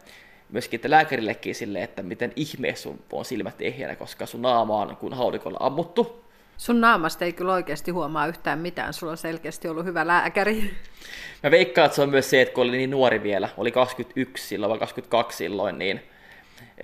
myöskin 0.50 0.78
että 0.78 0.90
lääkärillekin 0.90 1.56
sille, 1.56 1.84
että 1.84 2.04
miten 2.04 2.34
ihmeessä 2.36 2.84
sun 2.84 3.00
on 3.12 3.26
silmät 3.26 3.62
ehjänä, 3.62 3.96
koska 3.96 4.26
sun 4.26 4.42
naama 4.42 4.82
on 4.82 4.98
kuin 4.98 5.14
haudikolla 5.14 5.58
ammuttu. 5.62 6.26
Sun 6.58 6.82
naamasta 6.82 7.26
ei 7.26 7.34
kyllä 7.34 7.54
oikeasti 7.54 7.92
huomaa 7.92 8.28
yhtään 8.28 8.60
mitään, 8.60 8.94
sulla 8.94 9.12
on 9.12 9.18
selkeästi 9.18 9.68
ollut 9.68 9.86
hyvä 9.86 10.08
lääkäri. 10.08 10.74
Mä 11.44 11.52
veikkaan, 11.52 11.86
että 11.86 11.96
se 11.96 12.02
on 12.02 12.10
myös 12.10 12.30
se, 12.30 12.42
että 12.42 12.54
kun 12.54 12.64
oli 12.64 12.78
niin 12.78 12.92
nuori 12.92 13.24
vielä, 13.24 13.50
oli 13.58 13.72
21 13.72 14.48
silloin 14.48 14.70
vai 14.70 14.80
22 14.80 15.38
silloin, 15.38 15.78
niin 15.78 16.02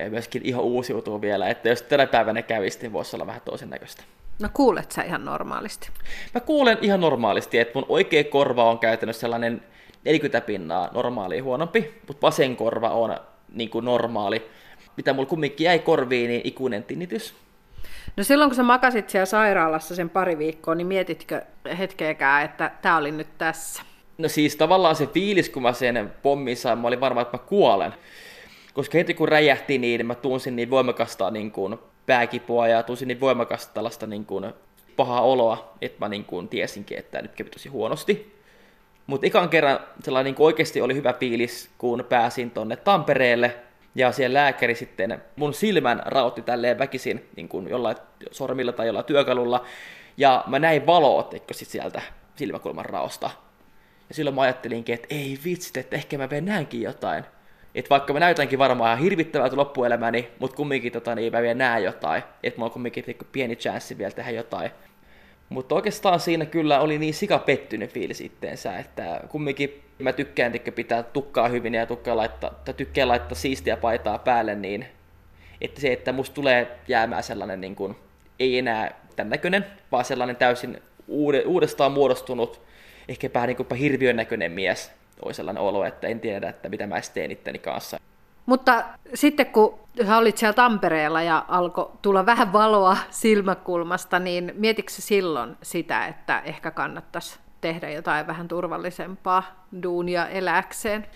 myöskin 0.10 0.42
ihan 0.46 0.64
uusiutuu 0.64 1.22
vielä, 1.22 1.50
että 1.50 1.70
jos 1.70 1.82
tänä 1.82 2.08
päivänä 2.08 2.42
kävisi, 2.42 2.80
niin 2.82 2.94
voisi 2.94 3.16
olla 3.16 3.28
vähän 3.28 3.42
toisen 3.46 3.70
näköistä. 3.70 4.04
No 4.40 4.50
kuulet 4.54 4.92
sä 4.92 5.02
ihan 5.02 5.26
normaalisti? 5.26 5.90
Mä 6.34 6.42
kuulen 6.42 6.78
ihan 6.82 7.02
normaalisti, 7.02 7.60
että 7.60 7.72
mun 7.76 7.86
oikea 7.90 8.24
korva 8.24 8.70
on 8.70 8.80
käytännössä 8.80 9.20
sellainen 9.20 9.62
40 10.06 10.42
pinnaa 10.42 10.90
normaalia 10.94 11.44
huonompi, 11.44 12.02
mutta 12.08 12.28
vasen 12.28 12.56
korva 12.56 12.90
on 12.90 13.18
niin 13.54 13.70
kuin 13.70 13.86
normaali. 13.86 14.50
Mitä 14.98 15.14
mulla 15.14 15.30
kumminkin 15.30 15.66
jäi 15.66 15.80
korviin, 15.80 16.30
niin 16.30 16.42
ikuinen 16.44 16.84
tinnitus. 16.84 17.34
No 18.18 18.24
silloin 18.24 18.50
kun 18.50 18.56
sä 18.56 18.64
makasit 18.64 19.10
siellä 19.10 19.26
sairaalassa 19.26 19.96
sen 19.96 20.10
pari 20.10 20.38
viikkoa, 20.38 20.76
niin 20.76 20.88
mietitkö 20.88 21.42
hetkeäkään, 21.78 22.46
että 22.46 22.72
tämä 22.82 22.98
oli 22.98 23.12
nyt 23.12 23.38
tässä? 23.38 23.84
No 24.18 24.30
siis 24.30 24.56
tavallaan 24.56 24.96
se 24.96 25.08
fiilis, 25.08 25.50
kun 25.50 25.62
mä 25.62 25.74
sen 25.74 26.12
pommin 26.22 26.58
sain, 26.58 26.80
mä 26.80 26.88
olin 26.88 27.02
varma, 27.02 27.22
että 27.22 27.38
mä 27.38 27.44
kuolen. 27.44 27.94
Koska 28.74 28.98
heti 28.98 29.14
kun 29.14 29.30
räjähti, 29.30 29.78
niin 29.78 30.06
mä 30.06 30.16
tunsin 30.16 30.56
niin 30.56 30.70
voimakasta 30.70 31.32
niin 31.32 31.52
kuin 31.52 31.80
pääkipua 32.06 32.68
ja 32.68 32.84
tunsin 32.84 33.08
niin 33.08 33.20
voimakasta 33.20 33.74
tällaista 33.74 34.08
niin 34.08 34.26
kuin 34.26 34.54
pahaa 34.96 35.22
oloa, 35.22 35.74
että 35.82 36.06
mä 36.06 36.10
niin 36.10 36.26
kuin 36.26 36.48
tiesinkin, 36.48 36.98
että 36.98 37.22
nyt 37.22 37.36
kävi 37.36 37.50
tosi 37.50 37.70
huonosti. 37.70 38.35
Mutta 39.08 39.28
ekan 39.28 39.50
kerran 39.50 39.80
sellainen 40.04 40.34
niin 40.34 40.46
oikeasti 40.46 40.82
oli 40.82 40.96
hyvä 40.96 41.14
fiilis, 41.14 41.70
kun 41.78 42.06
pääsin 42.10 42.52
tonne 42.52 42.76
Tampereelle, 42.76 43.56
ja 43.96 44.12
siellä 44.12 44.40
lääkäri 44.40 44.76
sitten 44.76 45.22
mun 45.36 45.54
silmän 45.54 46.02
rautti 46.06 46.42
tälleen 46.42 46.80
väkisin 46.80 47.30
niin 47.36 47.50
kuin 47.50 47.70
jollain 47.70 47.98
sormilla 48.32 48.72
tai 48.72 48.86
jollain 48.88 49.06
työkalulla, 49.06 49.66
ja 50.18 50.44
mä 50.48 50.60
näin 50.60 50.86
valoa 50.86 51.30
sit 51.52 51.68
sieltä 51.68 52.02
silmäkulman 52.36 52.86
raosta. 52.86 53.30
Ja 54.10 54.16
silloin 54.16 54.36
mä 54.36 54.42
ajattelinkin, 54.42 54.96
että 54.96 55.08
ei 55.10 55.40
vitsi, 55.46 55.80
että 55.80 55.96
ehkä 55.96 56.18
mä 56.18 56.30
vielä 56.30 56.46
näenkin 56.46 56.82
jotain. 56.82 57.24
Että 57.76 57.90
vaikka 57.90 58.14
mä 58.14 58.20
näytänkin 58.20 58.60
varmaan 58.60 58.88
ihan 58.88 59.04
hirvittävältä 59.04 59.56
loppuelämäni, 59.56 60.32
mutta 60.40 60.56
kumminkin 60.56 60.92
tota, 60.92 61.16
niin 61.16 61.32
mä 61.32 61.42
vielä 61.42 61.54
näen 61.54 61.84
jotain. 61.84 62.24
Että 62.44 62.60
mulla 62.60 62.70
on 62.70 62.74
kumminkin 62.74 63.18
pieni 63.32 63.56
chanssi 63.56 63.98
vielä 63.98 64.12
tehdä 64.12 64.32
jotain. 64.32 64.72
Mutta 65.50 65.76
oikeastaan 65.76 66.20
siinä 66.20 66.46
kyllä 66.46 66.80
oli 66.80 66.98
niin 66.98 67.14
sika 67.14 67.40
pettynyt 67.40 67.94
fiilis 67.94 68.22
itteensä, 68.22 68.78
että 68.78 69.22
kumminkin 69.30 69.82
mä 70.00 70.14
tykkään 70.14 70.54
pitää 70.76 71.04
tukkaa 71.04 71.48
hyvin 71.48 71.74
ja 71.74 71.86
tukkaa 71.86 72.18
laittaa, 72.18 72.50
tai 72.66 72.74
tykkään 72.74 73.08
laittaa 73.08 73.36
siistiä 73.36 73.78
paitaa 73.78 74.20
päälle, 74.20 74.56
niin 74.56 74.86
että 75.62 75.82
se, 75.82 75.94
että 75.94 76.12
musta 76.12 76.34
tulee 76.34 76.80
jäämään 76.88 77.24
sellainen 77.24 77.62
niin 77.62 77.76
kuin, 77.76 77.96
ei 78.40 78.58
enää 78.58 79.00
tämän 79.16 79.30
näköinen, 79.30 79.66
vaan 79.92 80.06
sellainen 80.06 80.36
täysin 80.36 80.82
uudestaan 81.46 81.92
muodostunut, 81.92 82.62
ehkä 83.08 83.30
vähän 83.34 83.48
niin 83.48 83.58
kuin 83.58 83.80
hirviön 83.80 84.16
näköinen 84.16 84.52
mies, 84.52 84.92
oli 85.22 85.34
sellainen 85.34 85.64
olo, 85.64 85.86
että 85.86 86.08
en 86.08 86.20
tiedä, 86.20 86.50
että 86.50 86.70
mitä 86.70 86.88
mä 86.88 86.96
teen 87.14 87.32
itteni 87.32 87.60
kanssa. 87.60 88.00
Mutta 88.46 88.84
sitten 89.14 89.46
kun 89.46 89.80
sä 90.06 90.18
olit 90.18 90.38
siellä 90.38 90.54
Tampereella 90.54 91.22
ja 91.22 91.46
alkoi 91.48 91.92
tulla 92.02 92.26
vähän 92.26 92.54
valoa 92.54 92.98
silmäkulmasta, 93.10 94.20
niin 94.20 94.54
mietitkö 94.56 94.92
silloin 94.92 95.58
sitä, 95.62 96.08
että 96.08 96.40
ehkä 96.40 96.72
kannattaisi 96.72 97.40
tehdä 97.62 97.90
jotain 97.90 98.28
vähän 98.28 98.48
turvallisempaa 98.48 99.66
duunia 99.84 100.28
eläkseen? 100.28 101.08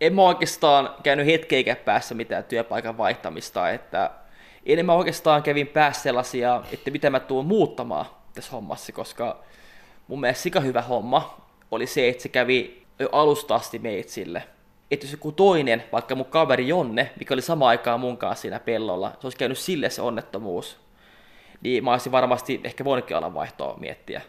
En 0.00 0.14
mä 0.14 0.22
oikeastaan 0.22 0.90
käynyt 1.02 1.26
hetkeäkään 1.26 1.76
päässä 1.76 2.14
mitään 2.14 2.44
työpaikan 2.44 2.98
vaihtamista, 2.98 3.70
että 3.70 4.10
enemmän 4.66 4.96
oikeastaan 4.96 5.42
kävin 5.42 5.66
päässä 5.66 6.02
sellaisia, 6.02 6.62
että 6.72 6.90
mitä 6.90 7.10
mä 7.10 7.20
tuun 7.20 7.46
muuttamaan 7.46 8.06
tässä 8.34 8.50
hommassa, 8.52 8.92
koska 8.92 9.36
mun 10.08 10.20
mielestä 10.20 10.42
sika 10.42 10.60
hyvä 10.60 10.82
homma 10.82 11.40
oli 11.70 11.86
se, 11.86 12.08
että 12.08 12.22
se 12.22 12.28
kävi 12.28 12.86
jo 12.98 13.08
alusta 13.12 13.54
asti 13.54 13.78
meitsille 13.78 14.42
että 14.90 15.06
jos 15.06 15.12
joku 15.12 15.32
toinen, 15.32 15.82
vaikka 15.92 16.14
mun 16.14 16.26
kaveri 16.26 16.68
Jonne, 16.68 17.10
mikä 17.18 17.34
oli 17.34 17.42
sama 17.42 17.68
aikaa 17.68 17.98
mun 17.98 18.16
kanssa 18.16 18.42
siinä 18.42 18.60
pellolla, 18.60 19.10
se 19.20 19.26
olisi 19.26 19.38
käynyt 19.38 19.58
sille 19.58 19.90
se 19.90 20.02
onnettomuus, 20.02 20.80
niin 21.60 21.84
mä 21.84 21.92
olisin 21.92 22.12
varmasti 22.12 22.60
ehkä 22.64 22.84
voinutkin 22.84 23.16
olla 23.16 23.34
vaihtoa 23.34 23.76
miettiä. 23.80 24.22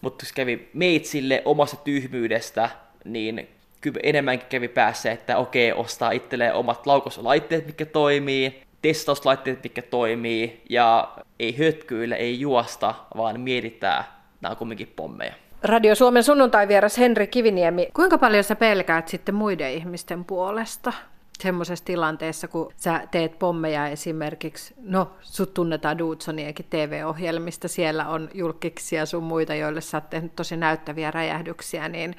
Mutta 0.00 0.24
jos 0.24 0.32
kävi 0.32 0.68
meitsille 0.74 1.42
omasta 1.44 1.76
tyhmyydestä, 1.76 2.70
niin 3.04 3.48
kyllä 3.80 4.00
enemmänkin 4.02 4.48
kävi 4.48 4.68
päässä, 4.68 5.12
että 5.12 5.38
okei, 5.38 5.72
ostaa 5.72 6.10
itselleen 6.10 6.54
omat 6.54 6.86
laukoslaitteet, 6.86 7.66
mikä 7.66 7.86
toimii, 7.86 8.62
testauslaitteet, 8.82 9.62
mikä 9.62 9.82
toimii, 9.82 10.62
ja 10.70 11.12
ei 11.38 11.58
hötkyillä, 11.58 12.16
ei 12.16 12.40
juosta, 12.40 12.94
vaan 13.16 13.40
mietitään, 13.40 14.04
nämä 14.40 14.50
on 14.50 14.56
kumminkin 14.56 14.92
pommeja. 14.96 15.34
Radio 15.62 15.94
Suomen 15.94 16.22
sunnuntaivieras 16.22 16.98
Henri 16.98 17.26
Kiviniemi, 17.26 17.88
kuinka 17.94 18.18
paljon 18.18 18.44
sä 18.44 18.56
pelkäät 18.56 19.08
sitten 19.08 19.34
muiden 19.34 19.72
ihmisten 19.72 20.24
puolesta? 20.24 20.92
semmoisessa 21.40 21.84
tilanteessa, 21.84 22.48
kun 22.48 22.72
sä 22.76 23.00
teet 23.10 23.38
pommeja 23.38 23.86
esimerkiksi, 23.86 24.74
no 24.82 25.12
sut 25.20 25.54
tunnetaan 25.54 25.98
Dudsonienkin 25.98 26.66
TV-ohjelmista, 26.70 27.68
siellä 27.68 28.08
on 28.08 28.30
julkiksia 28.34 29.06
sun 29.06 29.22
muita, 29.22 29.54
joille 29.54 29.80
sä 29.80 29.96
oot 29.96 30.10
tehnyt 30.10 30.36
tosi 30.36 30.56
näyttäviä 30.56 31.10
räjähdyksiä, 31.10 31.88
niin 31.88 32.16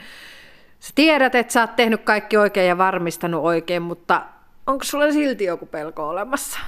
sä 0.79 0.91
tiedät, 0.95 1.35
että 1.35 1.53
sä 1.53 1.61
oot 1.61 1.75
tehnyt 1.75 2.01
kaikki 2.01 2.37
oikein 2.37 2.67
ja 2.67 2.77
varmistanut 2.77 3.43
oikein, 3.43 3.81
mutta 3.81 4.21
onko 4.67 4.83
sulla 4.83 5.11
silti 5.11 5.43
joku 5.43 5.65
pelko 5.65 6.09
olemassa? 6.09 6.59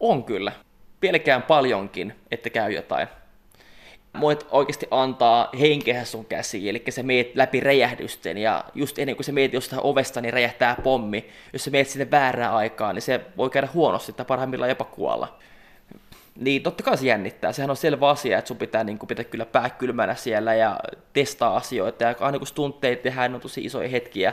On 0.00 0.24
kyllä. 0.24 0.52
Pelkään 1.00 1.42
paljonkin, 1.42 2.14
että 2.30 2.50
käy 2.50 2.72
jotain 2.72 3.08
voit 4.20 4.46
oikeasti 4.50 4.86
antaa 4.90 5.48
henkeä 5.60 6.04
sun 6.04 6.24
käsiin, 6.24 6.68
eli 6.68 6.84
sä 6.88 7.02
meet 7.02 7.30
läpi 7.34 7.60
räjähdysten, 7.60 8.38
ja 8.38 8.64
just 8.74 8.98
ennen 8.98 9.16
kuin 9.16 9.24
sä 9.24 9.32
meet 9.32 9.52
jostain 9.52 9.82
ovesta, 9.84 10.20
niin 10.20 10.32
räjähtää 10.32 10.76
pommi. 10.82 11.28
Jos 11.52 11.64
sä 11.64 11.70
meet 11.70 11.88
sinne 11.88 12.10
väärään 12.10 12.54
aikaan, 12.54 12.94
niin 12.94 13.02
se 13.02 13.20
voi 13.36 13.50
käydä 13.50 13.68
huonosti, 13.74 14.12
tai 14.12 14.26
parhaimmillaan 14.26 14.68
jopa 14.68 14.84
kuolla. 14.84 15.38
Niin 16.36 16.62
totta 16.62 16.82
kai 16.82 16.96
se 16.96 17.06
jännittää. 17.06 17.52
Sehän 17.52 17.70
on 17.70 17.76
selvä 17.76 18.08
asia, 18.08 18.38
että 18.38 18.48
sun 18.48 18.56
pitää, 18.56 18.84
niin 18.84 18.98
pitää 19.08 19.24
kyllä 19.24 19.46
pää 19.46 19.70
kylmänä 19.70 20.14
siellä 20.14 20.54
ja 20.54 20.78
testaa 21.12 21.56
asioita. 21.56 22.04
Ja 22.04 22.14
aina 22.20 22.38
kun 22.38 22.46
stuntteet 22.46 23.02
tehdään, 23.02 23.34
on 23.34 23.40
tosi 23.40 23.64
isoja 23.64 23.88
hetkiä. 23.88 24.32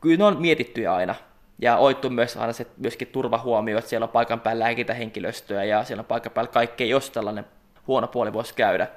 Kyllä 0.00 0.16
ne 0.16 0.24
on 0.24 0.40
mietittyjä 0.40 0.94
aina. 0.94 1.14
Ja 1.58 1.76
oittu 1.76 2.10
myös 2.10 2.36
aina 2.36 2.52
se 2.52 2.66
myöskin 2.76 3.08
turvahuomio, 3.08 3.78
että 3.78 3.88
siellä 3.88 4.04
on 4.04 4.10
paikan 4.10 4.40
päällä 4.40 4.64
lääkintähenkilöstöä 4.64 5.64
ja 5.64 5.84
siellä 5.84 6.00
on 6.00 6.06
paikan 6.06 6.32
päällä 6.32 6.50
kaikkea, 6.52 6.86
jos 6.86 7.10
tällainen 7.10 7.44
huono 7.86 8.06
puoli 8.08 8.32
voisi 8.32 8.54
käydä. 8.54 8.88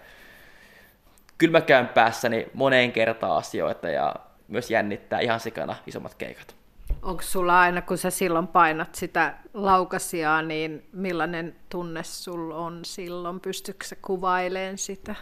Kyllä 1.38 1.52
mä 1.52 1.62
käyn 1.62 1.88
päässäni 1.88 2.48
moneen 2.54 2.92
kertaan 2.92 3.38
asioita 3.38 3.90
ja 3.90 4.16
myös 4.48 4.72
jännittää 4.72 5.20
ihan 5.20 5.40
sikana 5.40 5.76
isommat 5.88 6.16
keikat. 6.16 6.56
Onko 7.02 7.22
sulla 7.22 7.62
aina, 7.62 7.82
kun 7.82 7.98
sä 7.98 8.10
silloin 8.10 8.48
painat 8.48 8.96
sitä 8.96 9.34
laukasiaa, 9.54 10.42
niin 10.42 10.88
millainen 10.94 11.56
tunne 11.70 12.04
sulla 12.04 12.56
on 12.56 12.80
silloin? 12.86 13.40
Pystytkö 13.40 13.86
sä 13.86 13.96
kuvailemaan 14.02 14.78
sitä? 14.78 15.16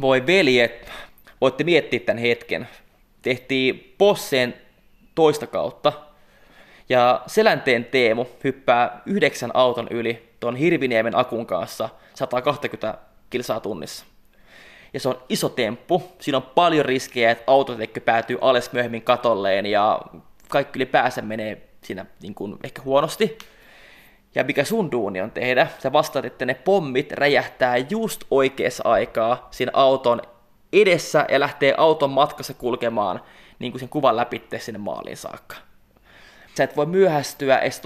Voi 0.00 0.26
veljet, 0.26 0.90
voitte 1.40 1.64
miettiä 1.64 2.00
tämän 2.00 2.22
hetken. 2.22 2.68
Tehtiin 3.22 3.94
Posseen 3.98 4.54
toista 5.14 5.46
kautta, 5.46 5.92
ja 6.90 7.22
Selänteen 7.26 7.84
Teemu 7.84 8.26
hyppää 8.44 9.02
yhdeksän 9.06 9.50
auton 9.54 9.88
yli 9.90 10.28
tuon 10.40 10.56
Hirviniemen 10.56 11.16
akun 11.16 11.46
kanssa 11.46 11.88
120 12.14 12.98
kilsaa 13.30 13.60
tunnissa. 13.60 14.04
Ja 14.94 15.00
se 15.00 15.08
on 15.08 15.22
iso 15.28 15.48
temppu. 15.48 16.02
Siinä 16.18 16.36
on 16.36 16.42
paljon 16.42 16.84
riskejä, 16.84 17.30
että 17.30 17.44
autotekkö 17.46 18.00
päätyy 18.00 18.38
alas 18.40 18.72
myöhemmin 18.72 19.02
katolleen 19.02 19.66
ja 19.66 20.00
kaikki 20.48 20.78
ylipäänsä 20.78 21.22
menee 21.22 21.68
siinä 21.82 22.06
niin 22.22 22.34
kuin 22.34 22.56
ehkä 22.64 22.82
huonosti. 22.82 23.38
Ja 24.34 24.44
mikä 24.44 24.64
sun 24.64 24.92
duuni 24.92 25.20
on 25.20 25.30
tehdä? 25.30 25.66
Sä 25.78 25.92
vastaat, 25.92 26.24
että 26.24 26.46
ne 26.46 26.54
pommit 26.54 27.12
räjähtää 27.12 27.76
just 27.76 28.24
oikeassa 28.30 28.82
aikaa 28.88 29.48
siinä 29.50 29.72
auton 29.74 30.22
edessä 30.72 31.26
ja 31.28 31.40
lähtee 31.40 31.74
auton 31.76 32.10
matkassa 32.10 32.54
kulkemaan 32.54 33.20
niin 33.58 33.72
kuin 33.72 33.80
sen 33.80 33.88
kuvan 33.88 34.16
läpi 34.16 34.42
sinne 34.58 34.78
maaliin 34.78 35.16
saakka. 35.16 35.69
Sä 36.56 36.64
et 36.64 36.76
voi 36.76 36.86
myöhästyä 36.86 37.58
edes 37.58 37.82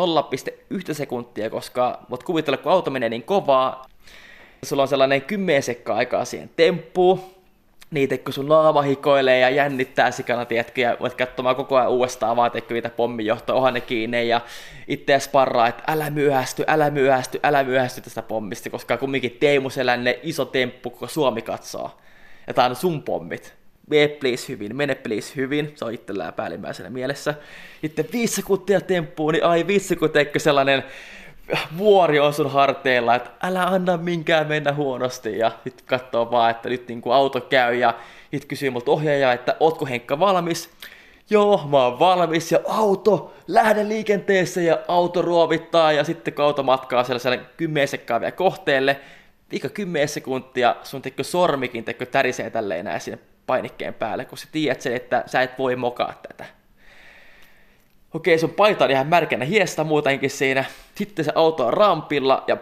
0,1 0.90 0.94
sekuntia, 0.94 1.50
koska 1.50 1.98
voit 2.10 2.22
kuvitella, 2.22 2.56
kun 2.56 2.72
auto 2.72 2.90
menee 2.90 3.08
niin 3.08 3.22
kovaa, 3.22 3.86
sulla 4.64 4.82
on 4.82 4.88
sellainen 4.88 5.22
kymmenen 5.22 5.62
sekkaa 5.62 5.96
aikaa 5.96 6.24
siihen 6.24 6.50
temppuun, 6.56 7.20
niitä 7.90 8.18
kun 8.18 8.32
sun 8.32 8.48
naama 8.48 8.82
hikoilee 8.82 9.38
ja 9.38 9.50
jännittää 9.50 10.10
sikana, 10.10 10.44
tiedätkö, 10.44 10.80
ja 10.80 10.96
voit 11.00 11.14
katsomaan 11.14 11.56
koko 11.56 11.76
ajan 11.76 11.90
uudestaan 11.90 12.36
vaan, 12.36 12.50
teekö 12.50 12.74
niitä 12.74 12.90
pommijohtoa, 12.90 13.56
onhan 13.56 13.74
ne 13.74 13.80
kiinni, 13.80 14.28
ja 14.28 14.40
itse 14.88 15.18
sparraa, 15.18 15.68
että 15.68 15.82
älä 15.86 16.10
myöhästy, 16.10 16.64
älä 16.66 16.90
myöhästy, 16.90 17.40
älä 17.42 17.64
myöhästy 17.64 18.00
tästä 18.00 18.22
pommista, 18.22 18.70
koska 18.70 18.96
kumminkin 18.96 19.36
Teemu 19.40 19.68
iso 20.22 20.44
temppu, 20.44 20.90
koko 20.90 21.06
Suomi 21.06 21.42
katsoo. 21.42 21.90
Ja 22.46 22.54
tää 22.54 22.66
on 22.66 22.76
sun 22.76 23.02
pommit. 23.02 23.63
Mene 23.90 24.08
please 24.08 24.48
hyvin, 24.48 24.76
mene 24.76 24.94
please 24.94 25.32
hyvin, 25.36 25.72
se 25.74 25.84
on 25.84 25.94
itsellään 25.94 26.32
päällimmäisenä 26.32 26.90
mielessä. 26.90 27.34
Sitten 27.80 28.06
viisi 28.12 28.34
sekuntia 28.34 28.80
temppuun, 28.80 29.32
niin 29.32 29.44
ai 29.44 29.66
viisi 29.66 29.96
kun 29.96 30.10
sellainen 30.36 30.84
vuori 31.78 32.20
on 32.20 32.34
sun 32.34 32.50
harteilla, 32.50 33.14
että 33.14 33.30
älä 33.42 33.64
anna 33.64 33.96
minkään 33.96 34.46
mennä 34.46 34.72
huonosti. 34.72 35.38
Ja 35.38 35.52
sitten 35.64 35.86
katsoo 35.86 36.30
vaan, 36.30 36.50
että 36.50 36.68
nyt 36.68 36.88
niin 36.88 37.00
kuin 37.00 37.14
auto 37.14 37.40
käy 37.40 37.74
ja 37.74 37.94
sitten 38.30 38.48
kysyy 38.48 38.70
multa 38.70 38.90
ohjaaja, 38.90 39.32
että 39.32 39.56
ootko 39.60 39.86
Henkka 39.86 40.18
valmis? 40.18 40.70
Joo, 41.30 41.66
mä 41.70 41.84
oon 41.84 41.98
valmis 41.98 42.52
ja 42.52 42.60
auto 42.68 43.34
lähde 43.48 43.88
liikenteessä 43.88 44.60
ja 44.60 44.78
auto 44.88 45.22
ruovittaa 45.22 45.92
ja 45.92 46.04
sitten 46.04 46.34
auto 46.38 46.62
matkaa 46.62 47.04
sellaiselle 47.04 47.40
kymmenen 47.56 47.88
vielä 48.20 48.32
kohteelle, 48.32 49.00
viikko 49.50 49.68
kymmenen 49.74 50.08
sekuntia 50.08 50.76
sun 50.82 51.02
tekö 51.02 51.24
sormikin 51.24 51.84
tekö 51.84 52.06
tärisee 52.06 52.50
tälleen 52.50 52.84
näin 52.84 53.00
sinne 53.00 53.18
painikkeen 53.46 53.94
päälle, 53.94 54.24
kun 54.24 54.38
sä 54.38 54.48
tiedät 54.52 54.80
sen, 54.80 54.96
että 54.96 55.24
sä 55.26 55.42
et 55.42 55.58
voi 55.58 55.76
mokaa 55.76 56.14
tätä. 56.28 56.44
Okei, 58.14 58.38
sun 58.38 58.50
paita 58.50 58.84
on 58.84 58.90
ihan 58.90 59.06
märkänä 59.06 59.44
hiestä 59.44 59.84
muutenkin 59.84 60.30
siinä. 60.30 60.64
Sitten 60.94 61.24
se 61.24 61.32
auto 61.34 61.66
on 61.66 61.72
rampilla 61.72 62.44
ja 62.46 62.56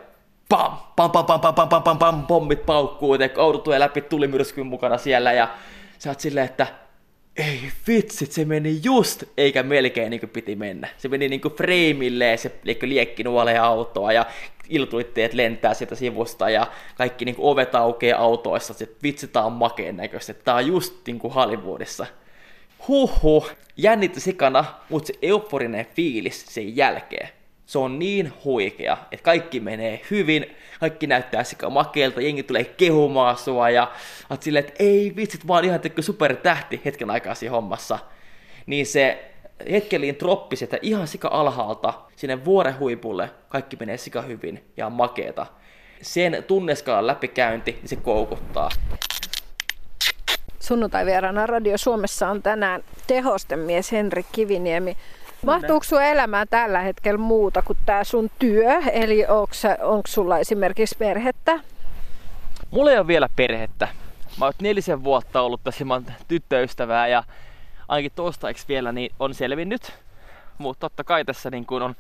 pam, 0.48 0.76
pam, 0.96 1.10
pam, 1.10 1.24
pam, 1.26 1.40
pam, 1.40 1.54
pam, 1.54 1.68
pam, 1.68 1.82
pam, 1.82 1.98
pam 1.98 2.26
pommit 2.26 2.66
paukkuu, 2.66 3.14
ja 3.14 3.28
auto 3.38 3.58
tulee 3.58 3.80
läpi 3.80 4.00
tulimyrskyn 4.00 4.66
mukana 4.66 4.98
siellä 4.98 5.32
ja 5.32 5.48
sä 5.98 6.10
oot 6.10 6.20
silleen, 6.20 6.46
että 6.46 6.66
ei 7.36 7.60
vitsit, 7.88 8.32
se 8.32 8.44
meni 8.44 8.80
just, 8.82 9.24
eikä 9.36 9.62
melkein 9.62 10.10
niin 10.10 10.20
kuin 10.20 10.30
piti 10.30 10.56
mennä. 10.56 10.88
Se 10.98 11.08
meni 11.08 11.28
niin 11.28 11.40
kuin 11.40 11.54
freimilleen, 11.54 12.38
se 12.38 12.52
liekki 12.82 13.24
nuolee 13.24 13.58
autoa 13.58 14.12
ja 14.12 14.26
iltuitteet 14.68 15.34
lentää 15.34 15.74
sieltä 15.74 15.94
sivusta 15.94 16.50
ja 16.50 16.66
kaikki 16.96 17.24
niin 17.24 17.34
kuin 17.34 17.46
ovet 17.46 17.74
aukeaa 17.74 18.20
autoissa, 18.20 18.74
että 18.80 18.96
vitsi, 19.02 19.28
tää 19.28 19.44
on 19.44 19.52
makeen 19.52 19.96
näköistä, 19.96 20.34
tää 20.34 20.54
on 20.54 20.66
just 20.66 20.94
niin 21.06 21.18
kuin 21.18 21.34
Hollywoodissa. 21.34 22.06
Huhhuh, 22.88 23.50
jännitti 23.76 24.20
sikana, 24.20 24.64
mutta 24.88 25.06
se 25.06 25.14
euforinen 25.22 25.86
fiilis 25.94 26.46
sen 26.48 26.76
jälkeen, 26.76 27.28
se 27.66 27.78
on 27.78 27.98
niin 27.98 28.32
huikea, 28.44 28.96
että 29.12 29.24
kaikki 29.24 29.60
menee 29.60 30.00
hyvin, 30.10 30.56
kaikki 30.80 31.06
näyttää 31.06 31.44
sika 31.44 31.70
makeelta, 31.70 32.20
jengi 32.20 32.42
tulee 32.42 32.64
kehumaan 32.64 33.36
sua 33.36 33.70
ja 33.70 33.92
oot 34.30 34.42
silleen, 34.42 34.64
että 34.64 34.84
ei 34.84 35.12
vitsit, 35.16 35.46
vaan 35.46 35.64
ihan 35.64 35.80
tekö 35.80 36.02
supertähti 36.02 36.80
hetken 36.84 37.10
aikaa 37.10 37.34
siinä 37.34 37.50
hommassa. 37.50 37.98
Niin 38.66 38.86
se 38.86 39.32
hetkeliin 39.70 40.18
droppi 40.18 40.56
sieltä 40.56 40.78
ihan 40.82 41.08
sika 41.08 41.28
alhaalta 41.28 41.94
sinne 42.16 42.44
vuoren 42.44 42.78
huipulle, 42.78 43.30
kaikki 43.48 43.76
menee 43.80 43.96
sika 43.96 44.22
hyvin 44.22 44.64
ja 44.76 44.86
on 44.86 44.92
makeeta. 44.92 45.46
Sen 46.02 46.44
tunneskaalan 46.46 47.06
läpikäynti, 47.06 47.72
niin 47.72 47.88
se 47.88 47.96
koukuttaa. 47.96 48.68
Sunnuntai 50.60 51.06
vieraana 51.06 51.46
Radio 51.46 51.78
Suomessa 51.78 52.28
on 52.28 52.42
tänään 52.42 52.84
tehostemies 53.06 53.92
Henri 53.92 54.26
Kiviniemi. 54.32 54.96
Mahtuuko 55.46 55.84
sun 55.84 56.02
elämään 56.02 56.46
tällä 56.50 56.80
hetkellä 56.80 57.18
muuta 57.18 57.62
kuin 57.62 57.78
tämä 57.86 58.04
sun 58.04 58.30
työ? 58.38 58.70
Eli 58.92 59.26
onko 59.82 60.06
sulla 60.06 60.38
esimerkiksi 60.38 60.94
perhettä? 60.98 61.60
Mulla 62.70 62.90
ei 62.90 62.98
ole 62.98 63.06
vielä 63.06 63.28
perhettä. 63.36 63.88
Mä 64.38 64.44
oon 64.44 64.54
nelisen 64.62 65.04
vuotta 65.04 65.40
ollut 65.40 65.60
tässä 65.64 65.84
ilman 65.84 66.06
tyttöystävää 66.28 67.08
ja 67.08 67.24
ainakin 67.88 68.12
toistaiseksi 68.14 68.68
vielä 68.68 68.92
niin 68.92 69.12
on 69.18 69.34
selvinnyt. 69.34 69.92
Mutta 70.58 70.80
totta 70.80 71.04
kai 71.04 71.24
tässä 71.24 71.50
niin 71.50 71.66
kun 71.66 71.82
on 71.82 71.94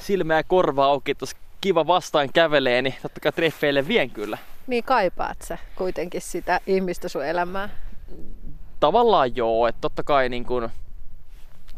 silmää 0.00 0.36
ja 0.36 0.44
korva 0.44 0.84
auki, 0.84 1.14
tuossa 1.14 1.36
kiva 1.60 1.86
vastaan 1.86 2.28
kävelee, 2.34 2.82
niin 2.82 2.94
totta 3.02 3.20
kai 3.20 3.32
treffeille 3.32 3.88
vien 3.88 4.10
kyllä. 4.10 4.38
Niin 4.66 4.84
kaipaat 4.84 5.42
sä 5.42 5.58
kuitenkin 5.76 6.20
sitä 6.20 6.60
ihmistä 6.66 7.08
sun 7.08 7.24
elämää? 7.24 7.68
Tavallaan 8.80 9.36
joo, 9.36 9.66
että 9.66 9.80
totta 9.80 10.02
kai 10.02 10.28
niin 10.28 10.44
kun, 10.44 10.70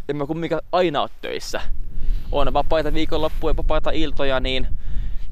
en 0.09 0.17
mä 0.17 0.27
kumminkaan 0.27 0.63
aina 0.73 1.03
ole 1.03 1.11
töissä. 1.21 1.61
On 2.33 2.53
vapaita 2.53 2.95
viikonloppuja 2.95 3.51
ja 3.51 3.57
vapaita 3.57 3.91
iltoja, 3.91 4.41
niin 4.41 4.69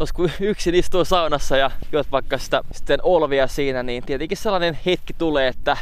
jos 0.01 0.13
kun 0.13 0.31
yksin 0.41 0.75
istuu 0.75 1.05
saunassa 1.05 1.57
ja 1.57 1.71
juot 1.93 2.07
vaikka 2.13 2.39
sitä 2.39 2.63
sitten 2.73 3.01
olvia 3.03 3.47
siinä, 3.47 3.83
niin 3.83 4.03
tietenkin 4.07 4.39
sellainen 4.39 4.79
hetki 4.87 5.13
tulee, 5.13 5.49
että 5.49 5.77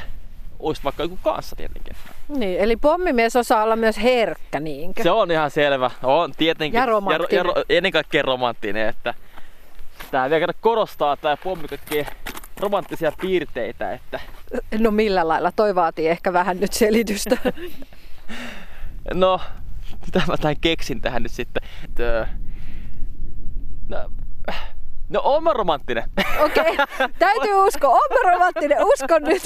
olisi 0.59 0.85
vaikka 0.85 1.03
joku 1.03 1.19
kanssa 1.23 1.57
tietenkin. 1.57 1.97
Niin, 2.29 2.61
eli 2.61 2.77
pommimies 2.77 3.37
osaa 3.37 3.63
olla 3.63 3.77
myös 3.77 4.03
herkkä, 4.03 4.61
niinkö? 4.61 5.03
Se 5.03 5.11
on 5.11 5.31
ihan 5.31 5.51
selvä. 5.51 5.91
On 6.03 6.33
tietenkin. 6.37 6.79
Ja 6.79 6.87
romanttinen. 6.87 7.47
Ja, 7.47 7.53
ja, 7.57 7.65
ennen 7.69 7.93
kaikkea 7.93 8.23
romanttinen, 8.23 8.89
että 8.89 9.15
tää 10.11 10.31
vielä 10.31 10.53
korostaa 10.61 11.17
tää 11.17 11.37
pommi 11.37 11.67
romanttisia 12.61 13.13
piirteitä. 13.21 13.93
Että... 13.93 14.21
No 14.79 14.91
millä 14.91 15.29
lailla? 15.29 15.53
Toi 15.57 15.75
vaatii 15.75 16.09
ehkä 16.09 16.33
vähän 16.33 16.61
nyt 16.61 16.73
selitystä. 16.73 17.37
no, 19.15 19.41
mitä 20.07 20.23
mä 20.29 20.37
tämän 20.37 20.57
keksin 20.61 21.01
tähän 21.01 21.23
nyt 21.23 21.33
sitten. 21.33 21.63
Tö... 21.95 22.27
No, 23.89 24.11
no 25.09 25.21
on 25.25 25.45
mä 25.45 25.53
romanttinen. 25.53 26.05
Okei, 26.45 26.73
okay. 26.73 27.09
täytyy 27.19 27.55
uskoa. 27.55 27.91
On 27.91 28.25
mä 28.25 28.33
romanttinen, 28.33 28.79
uskon 28.85 29.23
nyt. 29.23 29.43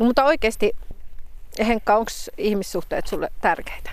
Mutta 0.00 0.24
oikeasti, 0.24 0.72
Henkka, 1.58 1.96
onko 1.96 2.10
ihmissuhteet 2.38 3.06
sulle 3.06 3.30
tärkeitä? 3.40 3.90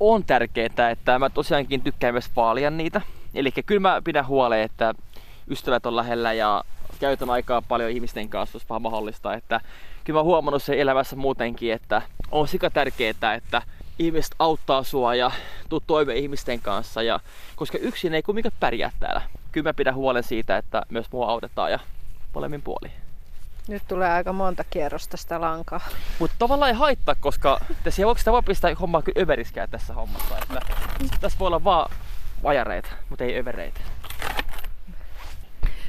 On 0.00 0.24
tärkeää, 0.24 0.90
että 0.90 1.18
mä 1.18 1.30
tosiaankin 1.30 1.80
tykkään 1.80 2.14
myös 2.14 2.30
vaalia 2.36 2.70
niitä. 2.70 3.00
Eli 3.34 3.52
kyllä 3.66 3.80
mä 3.80 4.02
pidän 4.04 4.26
huolen, 4.26 4.60
että 4.60 4.94
ystävät 5.50 5.86
on 5.86 5.96
lähellä 5.96 6.32
ja 6.32 6.64
käytän 7.00 7.30
aikaa 7.30 7.62
paljon 7.62 7.90
ihmisten 7.90 8.28
kanssa, 8.28 8.56
jos 8.56 8.68
vaan 8.68 8.82
mahdollista. 8.82 9.34
Että 9.34 9.60
kyllä 10.04 10.16
mä 10.16 10.20
oon 10.20 10.26
huomannut 10.26 10.62
sen 10.62 10.78
elämässä 10.78 11.16
muutenkin, 11.16 11.72
että 11.72 12.02
on 12.30 12.48
sika 12.48 12.70
tärkeää, 12.70 13.34
että 13.34 13.62
ihmiset 13.98 14.34
auttaa 14.38 14.82
sua 14.82 15.14
ja 15.14 15.30
tuu 15.68 15.80
toimeen 15.80 16.18
ihmisten 16.18 16.60
kanssa. 16.60 17.02
Ja, 17.02 17.20
koska 17.56 17.78
yksin 17.78 18.14
ei 18.14 18.22
kumminkaan 18.22 18.56
pärjää 18.60 18.92
täällä. 19.00 19.22
Kyllä 19.52 19.68
mä 19.68 19.74
pidän 19.74 19.94
huolen 19.94 20.22
siitä, 20.22 20.56
että 20.56 20.82
myös 20.88 21.06
mua 21.12 21.28
autetaan 21.28 21.70
ja 21.70 21.78
molemmin 22.34 22.62
puoliin. 22.62 22.92
Nyt 23.68 23.82
tulee 23.88 24.12
aika 24.12 24.32
monta 24.32 24.64
kierrosta 24.70 25.16
sitä 25.16 25.40
lankaa. 25.40 25.80
Mutta 26.18 26.36
tavallaan 26.38 26.70
ei 26.70 26.76
haittaa, 26.76 27.14
koska 27.20 27.60
tässä 27.84 28.02
ei 28.02 28.06
voi 28.06 28.18
sitä 28.18 28.32
voi 28.32 28.42
pistää 28.42 28.74
hommaa 28.80 29.02
kyllä 29.02 29.22
överiskään 29.22 29.70
tässä 29.70 29.94
hommassa. 29.94 30.38
Että 30.38 30.60
tässä 31.20 31.38
voi 31.38 31.46
olla 31.46 31.64
vaan 31.64 31.90
vajareita, 32.42 32.88
mutta 33.08 33.24
ei 33.24 33.38
övereitä. 33.38 33.80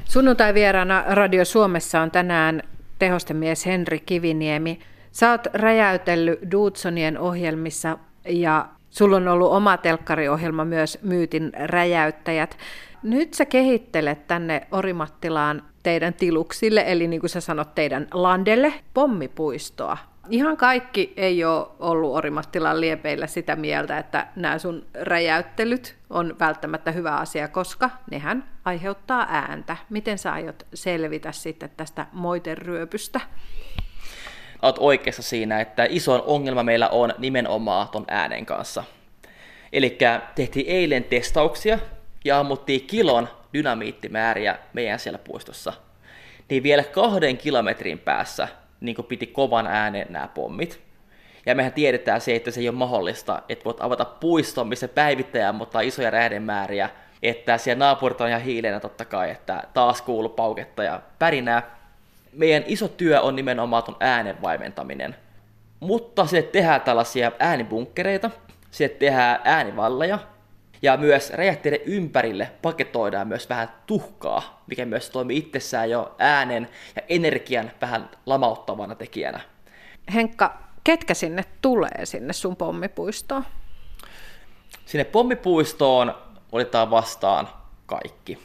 Sunnuntai 0.04 0.54
vieraana 0.54 1.04
Radio 1.08 1.44
Suomessa 1.44 2.00
on 2.00 2.10
tänään 2.10 2.62
tehostemies 3.04 3.66
Henri 3.66 4.00
Kiviniemi. 4.00 4.78
Sä 5.12 5.30
oot 5.30 5.46
räjäytellyt 5.52 6.38
Dudsonien 6.50 7.18
ohjelmissa 7.18 7.98
ja 8.28 8.68
sulla 8.90 9.16
on 9.16 9.28
ollut 9.28 9.52
oma 9.52 9.76
telkkariohjelma 9.76 10.64
myös 10.64 10.98
Myytin 11.02 11.52
räjäyttäjät. 11.54 12.56
Nyt 13.02 13.34
sä 13.34 13.44
kehittelet 13.44 14.26
tänne 14.26 14.66
Orimattilaan 14.70 15.62
teidän 15.82 16.14
tiluksille, 16.14 16.84
eli 16.86 17.08
niin 17.08 17.20
kuin 17.20 17.30
sä 17.30 17.40
sanot, 17.40 17.74
teidän 17.74 18.08
landelle, 18.12 18.74
pommipuistoa. 18.94 19.98
Ihan 20.30 20.56
kaikki 20.56 21.12
ei 21.16 21.44
ole 21.44 21.66
ollut 21.78 22.14
Orimattilan 22.14 22.80
liepeillä 22.80 23.26
sitä 23.26 23.56
mieltä, 23.56 23.98
että 23.98 24.26
nämä 24.36 24.58
sun 24.58 24.86
räjäyttelyt 24.94 25.96
on 26.10 26.36
välttämättä 26.40 26.92
hyvä 26.92 27.16
asia, 27.16 27.48
koska 27.48 27.90
nehän 28.10 28.44
aiheuttaa 28.64 29.26
ääntä. 29.30 29.76
Miten 29.90 30.18
sä 30.18 30.32
aiot 30.32 30.66
selvitä 30.74 31.32
sitten 31.32 31.70
tästä 31.76 32.06
moiterryöpystä? 32.12 33.20
Olet 34.62 34.76
oikeassa 34.78 35.22
siinä, 35.22 35.60
että 35.60 35.86
iso 35.90 36.24
ongelma 36.26 36.62
meillä 36.62 36.88
on 36.88 37.14
nimenomaan 37.18 37.88
ton 37.88 38.04
äänen 38.08 38.46
kanssa. 38.46 38.84
Eli 39.72 39.98
tehtiin 40.34 40.66
eilen 40.68 41.04
testauksia 41.04 41.78
ja 42.24 42.38
ammuttiin 42.38 42.86
kilon 42.86 43.28
dynamiittimääriä 43.54 44.58
meidän 44.72 44.98
siellä 44.98 45.18
puistossa. 45.18 45.72
Niin 46.48 46.62
vielä 46.62 46.82
kahden 46.84 47.38
kilometrin 47.38 47.98
päässä 47.98 48.48
niin 48.80 48.96
piti 49.08 49.26
kovan 49.26 49.66
äänen 49.66 50.06
nämä 50.10 50.28
pommit. 50.28 50.80
Ja 51.46 51.54
mehän 51.54 51.72
tiedetään 51.72 52.20
se, 52.20 52.36
että 52.36 52.50
se 52.50 52.60
ei 52.60 52.68
ole 52.68 52.76
mahdollista, 52.76 53.42
että 53.48 53.64
voit 53.64 53.80
avata 53.80 54.04
puiston, 54.04 54.68
missä 54.68 54.88
päivittäjä 54.88 55.52
mutta 55.52 55.80
isoja 55.80 56.10
räjähdemääriä, 56.10 56.90
että 57.22 57.58
siellä 57.58 57.84
naapurit 57.84 58.20
on 58.20 58.28
ihan 58.28 58.40
hiilenä 58.40 58.80
totta 58.80 59.04
kai, 59.04 59.30
että 59.30 59.62
taas 59.74 60.02
kuuluu 60.02 60.28
pauketta 60.28 60.82
ja 60.82 61.00
pärinää. 61.18 61.76
Meidän 62.32 62.62
iso 62.66 62.88
työ 62.88 63.20
on 63.20 63.36
nimenomaan 63.36 63.82
tuon 63.82 63.96
äänen 64.00 64.42
vaimentaminen. 64.42 65.16
Mutta 65.80 66.26
se 66.26 66.42
tehdään 66.42 66.80
tällaisia 66.80 67.32
äänibunkkereita, 67.38 68.30
se 68.70 68.88
tehdään 68.88 69.40
äänivalleja, 69.44 70.18
ja 70.84 70.96
myös 70.96 71.30
räjähteiden 71.30 71.80
ympärille 71.86 72.50
paketoidaan 72.62 73.28
myös 73.28 73.48
vähän 73.48 73.68
tuhkaa, 73.86 74.62
mikä 74.66 74.84
myös 74.84 75.10
toimii 75.10 75.38
itsessään 75.38 75.90
jo 75.90 76.14
äänen 76.18 76.68
ja 76.96 77.02
energian 77.08 77.70
vähän 77.80 78.10
lamauttavana 78.26 78.94
tekijänä. 78.94 79.40
Henkka, 80.14 80.58
ketkä 80.84 81.14
sinne 81.14 81.44
tulee 81.62 82.06
sinne 82.06 82.32
sun 82.32 82.56
pommipuistoon? 82.56 83.44
Sinne 84.86 85.04
pommipuistoon 85.04 86.14
otetaan 86.52 86.90
vastaan 86.90 87.48
kaikki. 87.86 88.38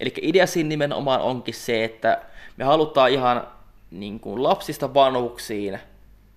Eli 0.00 0.12
idea 0.22 0.46
siinä 0.46 0.68
nimenomaan 0.68 1.20
onkin 1.20 1.54
se, 1.54 1.84
että 1.84 2.22
me 2.56 2.64
halutaan 2.64 3.10
ihan 3.10 3.48
niin 3.90 4.20
kuin 4.20 4.42
lapsista 4.42 4.94
vanhuksiin 4.94 5.78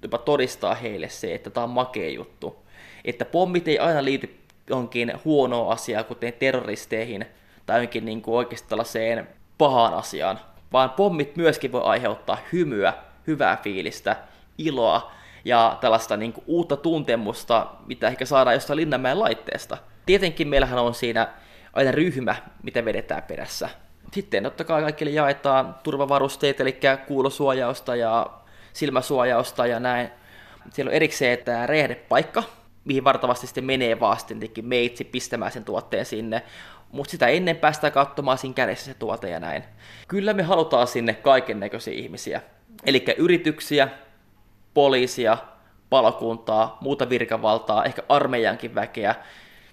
jopa 0.01 0.17
todistaa 0.17 0.75
heille 0.75 1.09
se, 1.09 1.33
että 1.33 1.49
tämä 1.49 1.63
on 1.63 1.69
makea 1.69 2.09
juttu. 2.09 2.65
Että 3.05 3.25
pommit 3.25 3.67
ei 3.67 3.79
aina 3.79 4.03
liity 4.03 4.39
johonkin 4.69 5.13
huonoa 5.25 5.73
asiaa, 5.73 6.03
kuten 6.03 6.33
terroristeihin 6.33 7.25
tai 7.65 7.77
johonkin 7.77 8.05
niin 8.05 8.21
kuin 8.21 8.35
oikeasti 8.35 8.69
tällaiseen 8.69 9.27
pahaan 9.57 9.93
asiaan, 9.93 10.39
vaan 10.73 10.89
pommit 10.89 11.35
myöskin 11.35 11.71
voi 11.71 11.81
aiheuttaa 11.83 12.37
hymyä, 12.53 12.93
hyvää 13.27 13.57
fiilistä, 13.63 14.15
iloa 14.57 15.11
ja 15.45 15.77
tällaista 15.81 16.17
niin 16.17 16.33
kuin 16.33 16.43
uutta 16.47 16.77
tuntemusta, 16.77 17.67
mitä 17.87 18.07
ehkä 18.07 18.25
saadaan 18.25 18.53
jostain 18.53 18.77
Linnanmäen 18.77 19.19
laitteesta. 19.19 19.77
Tietenkin 20.05 20.47
meillähän 20.47 20.79
on 20.79 20.93
siinä 20.93 21.27
aina 21.73 21.91
ryhmä, 21.91 22.35
mitä 22.63 22.85
vedetään 22.85 23.23
perässä. 23.23 23.69
Sitten 24.13 24.43
totta 24.43 24.63
kai 24.63 24.81
kaikille 24.81 25.11
jaetaan 25.11 25.75
turvavarusteet, 25.83 26.59
eli 26.59 26.79
kuulosuojausta 27.07 27.95
ja 27.95 28.29
silmäsuojausta 28.73 29.67
ja 29.67 29.79
näin. 29.79 30.09
Siellä 30.69 30.89
on 30.89 30.95
erikseen 30.95 31.37
tämä 31.37 31.67
räjähdepaikka, 31.67 32.43
mihin 32.85 33.03
vartavasti 33.03 33.47
sitten 33.47 33.63
menee 33.65 33.99
vaan 33.99 34.17
meitsi 34.61 35.03
pistämään 35.03 35.51
sen 35.51 35.65
tuotteen 35.65 36.05
sinne. 36.05 36.41
Mutta 36.91 37.11
sitä 37.11 37.27
ennen 37.27 37.55
päästään 37.55 37.93
katsomaan 37.93 38.37
siinä 38.37 38.53
kädessä 38.53 38.85
se 38.85 38.93
tuote 38.93 39.29
ja 39.29 39.39
näin. 39.39 39.63
Kyllä 40.07 40.33
me 40.33 40.43
halutaan 40.43 40.87
sinne 40.87 41.13
kaiken 41.13 41.59
näköisiä 41.59 41.93
ihmisiä. 41.93 42.41
Eli 42.85 43.05
yrityksiä, 43.17 43.87
poliisia, 44.73 45.37
palokuntaa, 45.89 46.77
muuta 46.81 47.09
virkavaltaa, 47.09 47.85
ehkä 47.85 48.03
armeijankin 48.09 48.75
väkeä, 48.75 49.15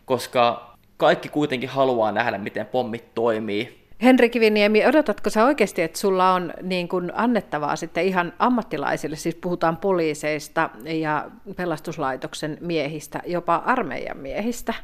koska 0.05 0.75
kaikki 0.97 1.29
kuitenkin 1.29 1.69
haluaa 1.69 2.13
nähdä, 2.13 2.39
miten 2.39 2.67
pommit 2.67 3.15
toimii. 3.15 3.86
Henri 4.03 4.31
Kiviniemi, 4.31 4.87
odotatko 4.87 5.31
sä 5.31 5.45
oikeasti, 5.45 5.83
että 5.83 5.99
sulla 5.99 6.33
on 6.33 6.53
niin 6.63 6.89
kuin 6.89 7.13
annettavaa 7.15 7.77
sitten 7.77 8.05
ihan 8.05 8.33
ammattilaisille, 8.39 9.17
siis 9.17 9.35
puhutaan 9.35 9.77
poliiseista 9.77 10.71
ja 10.85 11.31
pelastuslaitoksen 11.57 12.59
miehistä, 12.61 13.23
jopa 13.27 13.63
armeijan 13.67 14.17
miehistä? 14.17 14.75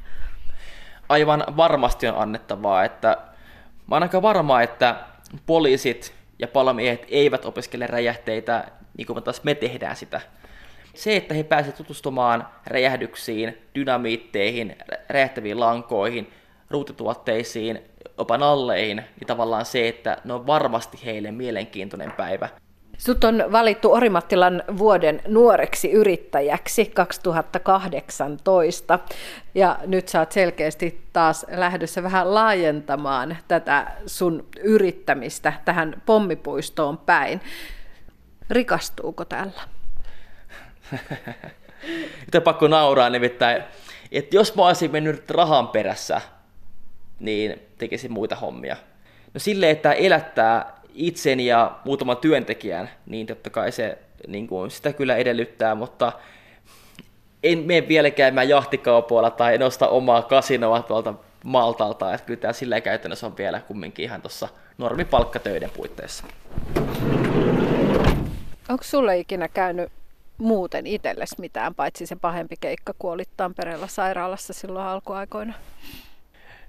Aivan 1.08 1.44
varmasti 1.56 2.08
on 2.08 2.18
annettavaa, 2.18 2.84
että 2.84 3.16
mä 3.86 3.94
oon 3.96 4.02
aika 4.02 4.22
varma, 4.22 4.62
että 4.62 4.96
poliisit 5.46 6.14
ja 6.38 6.48
palomiehet 6.48 7.06
eivät 7.08 7.44
opiskele 7.44 7.86
räjähteitä 7.86 8.64
niin 8.98 9.06
kuin 9.06 9.22
taas 9.22 9.44
me 9.44 9.54
tehdään 9.54 9.96
sitä. 9.96 10.20
Se, 10.94 11.16
että 11.16 11.34
he 11.34 11.42
pääsevät 11.42 11.76
tutustumaan 11.76 12.48
räjähdyksiin, 12.66 13.58
dynamiitteihin, 13.74 14.76
räjähtäviin 15.08 15.60
lankoihin, 15.60 16.32
ruutituotteisiin, 16.70 17.82
jopa 18.22 18.38
nalleihin, 18.38 18.96
niin 18.96 19.26
tavallaan 19.26 19.64
se, 19.64 19.88
että 19.88 20.18
ne 20.24 20.32
on 20.32 20.46
varmasti 20.46 21.00
heille 21.04 21.30
mielenkiintoinen 21.30 22.12
päivä. 22.12 22.48
Sut 22.98 23.24
on 23.24 23.44
valittu 23.52 23.92
Orimattilan 23.92 24.62
vuoden 24.78 25.22
nuoreksi 25.28 25.90
yrittäjäksi 25.90 26.86
2018 26.86 28.98
ja 29.54 29.78
nyt 29.86 30.08
sä 30.08 30.18
oot 30.18 30.32
selkeästi 30.32 31.04
taas 31.12 31.46
lähdössä 31.50 32.02
vähän 32.02 32.34
laajentamaan 32.34 33.36
tätä 33.48 33.92
sun 34.06 34.46
yrittämistä 34.60 35.52
tähän 35.64 36.02
pommipuistoon 36.06 36.98
päin. 36.98 37.40
Rikastuuko 38.50 39.24
tällä? 39.24 39.60
Nyt 42.34 42.44
pakko 42.44 42.68
nauraa 42.68 43.10
nimittäin, 43.10 43.62
että 44.12 44.36
jos 44.36 44.54
mä 44.54 44.66
olisin 44.66 44.92
mennyt 44.92 45.30
rahan 45.30 45.68
perässä, 45.68 46.20
niin 47.22 47.58
tekisin 47.78 48.12
muita 48.12 48.36
hommia. 48.36 48.76
No 49.34 49.40
sille, 49.40 49.70
että 49.70 49.92
elättää 49.92 50.80
itsen 50.94 51.40
ja 51.40 51.78
muutaman 51.84 52.16
työntekijän, 52.16 52.90
niin 53.06 53.26
totta 53.26 53.50
kai 53.50 53.72
se 53.72 53.98
niin 54.26 54.46
kuin, 54.46 54.70
sitä 54.70 54.92
kyllä 54.92 55.16
edellyttää, 55.16 55.74
mutta 55.74 56.12
en 57.42 57.58
mene 57.58 57.88
vielä 57.88 58.10
käymään 58.10 58.48
jahtikaupoilla 58.48 59.30
tai 59.30 59.58
nosta 59.58 59.88
omaa 59.88 60.22
kasinoa 60.22 60.82
tuolta 60.82 61.14
Maltalta, 61.44 62.14
että 62.14 62.26
kyllä 62.26 62.40
tämä 62.40 62.52
sillä 62.52 62.80
käytännössä 62.80 63.26
on 63.26 63.36
vielä 63.36 63.60
kumminkin 63.60 64.04
ihan 64.04 64.22
tuossa 64.22 64.48
normipalkkatöiden 64.78 65.70
puitteissa. 65.70 66.24
Onko 68.68 68.84
sulle 68.84 69.18
ikinä 69.18 69.48
käynyt 69.48 69.92
muuten 70.38 70.86
itsellesi 70.86 71.36
mitään, 71.38 71.74
paitsi 71.74 72.06
se 72.06 72.16
pahempi 72.16 72.54
keikka, 72.60 72.94
kun 72.98 73.12
olit 73.12 73.28
Tampereella 73.36 73.86
sairaalassa 73.86 74.52
silloin 74.52 74.86
alkuaikoina? 74.86 75.54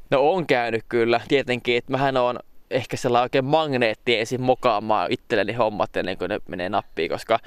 No 0.10 0.32
on 0.32 0.48
käynyt 0.48 0.86
kyllä, 0.90 1.22
tietenkin, 1.28 1.78
että 1.78 1.92
mähän 1.92 2.18
on 2.18 2.40
ehkä 2.72 2.98
sellainen 2.98 3.24
oikein 3.24 3.46
magneetti 3.46 4.20
ensin 4.20 4.42
mokaamaan 4.42 5.12
itselleni 5.12 5.54
hommat 5.54 5.98
ennen 5.98 6.18
kuin 6.18 6.30
ne 6.30 6.40
menee 6.48 6.70
nappiin, 6.70 7.10
koska 7.10 7.40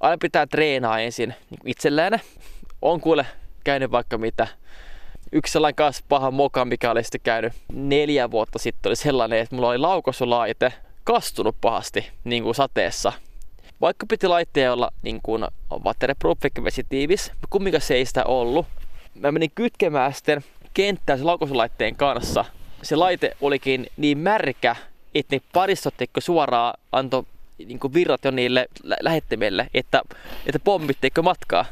aina 0.00 0.16
pitää 0.20 0.46
treenaa 0.46 1.00
ensin 1.00 1.34
niin 1.50 1.60
itsellään. 1.66 2.20
On 2.82 3.00
kuule 3.00 3.26
käynyt 3.64 3.90
vaikka 3.90 4.18
mitä. 4.18 4.46
Yksi 5.32 5.52
sellainen 5.52 5.74
kanssa 5.74 6.04
paha 6.08 6.30
moka, 6.30 6.64
mikä 6.64 6.90
oli 6.90 7.02
sitten 7.02 7.20
käynyt 7.24 7.52
neljä 7.72 8.30
vuotta 8.30 8.58
sitten, 8.58 8.90
oli 8.90 8.96
sellainen, 8.96 9.38
että 9.38 9.54
mulla 9.54 9.68
oli 9.68 9.78
laukosulaite 9.78 10.72
kastunut 11.04 11.56
pahasti 11.60 12.10
niin 12.24 12.42
kuin 12.42 12.54
sateessa. 12.54 13.12
Vaikka 13.80 14.06
piti 14.06 14.28
laitteen 14.28 14.72
olla 14.72 14.90
niin 15.02 15.20
kuin 15.22 15.44
waterproof, 15.84 16.38
vesitiivis, 16.64 17.32
kumminkaan 17.50 17.80
se 17.80 17.94
ei 17.94 18.06
sitä 18.06 18.24
ollut. 18.24 18.66
Mä 19.14 19.32
menin 19.32 19.50
kytkemään 19.54 20.12
sitten 20.12 20.44
kenttään 20.74 21.18
se 21.18 21.24
laukosulaitteen 21.24 21.96
kanssa. 21.96 22.44
Se 22.82 22.96
laite 22.96 23.36
olikin 23.40 23.86
niin 23.96 24.18
märkä, 24.18 24.76
että 25.14 25.36
ne 25.36 25.40
paristot 25.52 25.94
suoraan 26.18 26.74
antoi 26.92 27.24
niin 27.58 27.94
virrat 27.94 28.24
jo 28.24 28.30
niille 28.30 28.68
lähettimelle, 29.00 29.66
että, 29.74 30.02
että 30.46 30.58
pommitteikö 30.58 31.22
matkaa. 31.22 31.64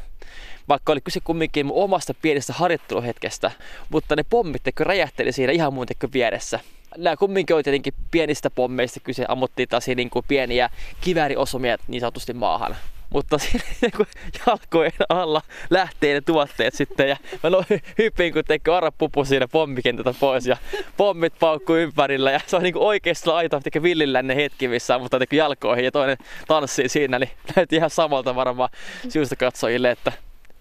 Vaikka 0.69 0.91
oli 0.91 1.01
kyse 1.01 1.19
kumminkin 1.19 1.65
mun 1.65 1.83
omasta 1.83 2.13
pienestä 2.21 2.53
harjoitteluhetkestä, 2.53 3.51
mutta 3.89 4.15
ne 4.15 4.23
pommitteikö 4.29 4.83
räjähteli 4.83 5.31
siinä 5.31 5.53
ihan 5.53 5.73
muun 5.73 5.87
vieressä 6.13 6.59
nämä 6.97 7.17
kumminkin 7.17 7.55
oli 7.55 7.63
tietenkin 7.63 7.93
pienistä 8.11 8.49
pommeista 8.49 8.99
kyse, 8.99 9.25
ammuttiin 9.27 9.69
taas 9.69 9.87
niin 9.87 10.09
pieniä 10.27 10.69
kivääriosumia 11.01 11.77
niin 11.87 12.01
sanotusti 12.01 12.33
maahan. 12.33 12.75
Mutta 13.13 13.37
siinä 13.43 13.63
niin 13.81 14.07
jalkojen 14.47 14.91
alla 15.09 15.41
lähtee 15.69 16.13
ne 16.13 16.21
tuotteet 16.21 16.73
sitten 16.73 17.09
ja 17.09 17.17
mä 17.43 17.49
no, 17.49 17.63
hyppin 17.97 18.33
kun 18.33 18.43
tekee 18.47 18.73
arapupu 18.73 19.25
siinä 19.25 19.47
pommikentältä 19.47 20.13
pois 20.19 20.45
ja 20.45 20.57
pommit 20.97 21.33
paukkuu 21.39 21.75
ympärillä 21.75 22.31
ja 22.31 22.39
se 22.47 22.55
on 22.55 22.63
niin 22.63 22.77
oikeasti 22.77 23.29
aito 23.29 23.59
tekee 23.59 23.81
villillänne 23.81 24.35
hetki 24.35 24.67
missä 24.67 24.99
mutta 24.99 25.19
tekee 25.19 25.37
jalkoihin 25.37 25.85
ja 25.85 25.91
toinen 25.91 26.17
tanssii 26.47 26.89
siinä 26.89 27.19
niin 27.19 27.31
näytti 27.55 27.75
ihan 27.75 27.89
samalta 27.89 28.35
varmaan 28.35 28.69
syystä 29.09 29.35
katsojille, 29.35 29.91
että 29.91 30.11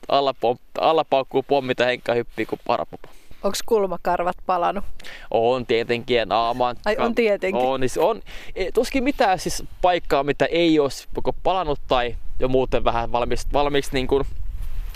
alla, 0.09 0.35
pom, 0.35 0.57
alla 0.81 1.05
paukkuu 1.05 1.43
pommit 1.43 1.79
ja 1.79 1.87
henkka 1.87 2.15
hyppii 2.15 2.47
kuin 2.47 2.61
arapupu. 2.69 3.09
Onko 3.43 3.59
kulmakarvat 3.67 4.37
palannut? 4.47 4.85
On 5.31 5.67
tietenkin 5.67 6.17
ja 6.17 6.27
naamaan. 6.27 6.77
Ai 6.85 6.97
on 6.99 7.15
tietenkin. 7.15 7.63
On, 7.63 7.81
niin 7.81 7.91
on. 7.99 8.23
E, 8.55 8.73
tuskin 8.73 9.05
mitään 9.05 9.39
siis 9.39 9.65
paikkaa, 9.83 10.23
mitä 10.23 10.45
ei 10.45 10.79
olisi 10.79 11.09
joko 11.17 11.33
palannut 11.43 11.81
tai 11.89 12.17
jo 12.39 12.49
muuten 12.49 12.85
vähän 12.85 13.13
valmiiksi, 13.13 13.47
valmiiksi 13.53 13.91
niin 13.93 14.07
kuin 14.07 14.25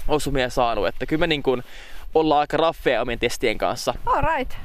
osumia 0.08 0.50
saanut. 0.50 0.86
Että 0.86 1.06
kyllä 1.06 1.20
me 1.20 1.26
niin 1.26 1.42
kuin 1.42 1.62
ollaan 2.14 2.40
aika 2.40 2.56
raffeja 2.56 3.02
omien 3.02 3.18
testien 3.18 3.58
kanssa. 3.58 3.94
Alright. 4.06 4.56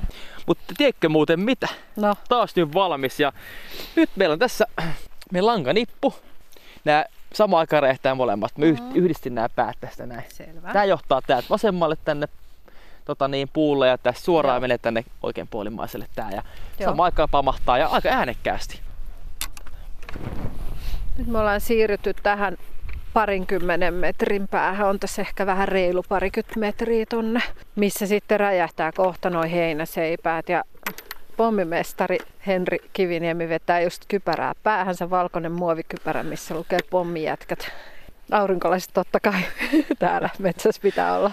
Mutta 0.45 0.73
tiedätkö 0.77 1.09
muuten 1.09 1.39
mitä? 1.39 1.67
No. 1.95 2.15
Taas 2.29 2.55
nyt 2.55 2.73
valmis 2.73 3.19
ja 3.19 3.33
nyt 3.95 4.09
meillä 4.15 4.33
on 4.33 4.39
tässä 4.39 4.67
meidän 5.31 5.45
langanippu. 5.45 6.15
Nämä 6.85 7.05
samaan 7.33 7.59
aikaan 7.59 7.83
räjähtää 7.83 8.15
molemmat. 8.15 8.57
Mä 8.57 8.65
mm. 8.65 8.77
yhdistin 8.95 9.35
nämä 9.35 9.49
päät 9.49 9.77
tästä 9.81 10.05
näin. 10.05 10.23
Selvä. 10.29 10.73
Tämä 10.73 10.85
johtaa 10.85 11.21
täältä 11.27 11.49
vasemmalle 11.49 11.97
tänne 12.05 12.27
tota 13.05 13.27
niin, 13.27 13.49
puulle 13.53 13.87
ja 13.87 13.97
tässä 13.97 14.23
suoraan 14.23 14.55
Joo. 14.55 14.61
menee 14.61 14.77
tänne 14.77 15.05
oikein 15.23 15.47
puolimaiselle 15.47 16.07
tää 16.15 16.31
ja 16.31 16.43
samaan 16.83 17.05
aikaan 17.05 17.29
pamahtaa 17.29 17.77
ja 17.77 17.87
aika 17.87 18.09
äänekkäästi. 18.09 18.79
Nyt 21.17 21.27
me 21.27 21.39
ollaan 21.39 21.61
siirrytty 21.61 22.13
tähän 22.23 22.57
parinkymmenen 23.13 23.93
metrin 23.93 24.47
päähän, 24.47 24.87
on 24.87 24.99
tässä 24.99 25.21
ehkä 25.21 25.45
vähän 25.45 25.67
reilu 25.67 26.03
parikymmentä 26.09 26.59
metriä 26.59 27.05
tonne, 27.09 27.41
missä 27.75 28.07
sitten 28.07 28.39
räjähtää 28.39 28.91
kohta 28.91 29.29
noin 29.29 29.49
heinäseipäät 29.49 30.49
ja 30.49 30.63
pommimestari 31.37 32.17
Henri 32.47 32.77
Kiviniemi 32.93 33.49
vetää 33.49 33.81
just 33.81 34.01
kypärää 34.07 34.53
päähänsä, 34.63 35.09
valkoinen 35.09 35.51
muovikypärä, 35.51 36.23
missä 36.23 36.55
lukee 36.55 36.79
pommijätkät 36.89 37.71
aurinkolaiset 38.31 38.89
totta 38.93 39.19
kai 39.19 39.41
täällä 39.99 40.29
metsässä 40.39 40.81
pitää 40.81 41.17
olla. 41.17 41.31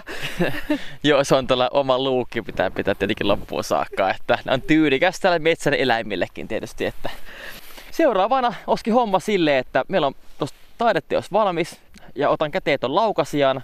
Joo, 1.03 1.23
se 1.23 1.35
on 1.35 1.47
tällä 1.47 1.69
oma 1.71 1.99
luukki, 1.99 2.41
pitää 2.41 2.71
pitää 2.71 2.95
tietenkin 2.95 3.27
loppuun 3.27 3.63
saakka. 3.63 4.09
Että 4.09 4.37
on 4.47 4.61
tyylikäs 4.61 5.19
täällä 5.19 5.39
metsän 5.39 5.73
eläimillekin 5.73 6.47
tietysti. 6.47 6.85
Että 6.85 7.09
seuraavana 7.99 8.53
oski 8.67 8.91
homma 8.91 9.19
sille, 9.19 9.57
että 9.57 9.83
meillä 9.87 10.07
on 10.07 10.13
tuossa 10.37 10.55
taideteos 10.77 11.31
valmis 11.31 11.81
ja 12.15 12.29
otan 12.29 12.51
käteen 12.51 12.79
tuon 12.79 12.95
laukasian 12.95 13.63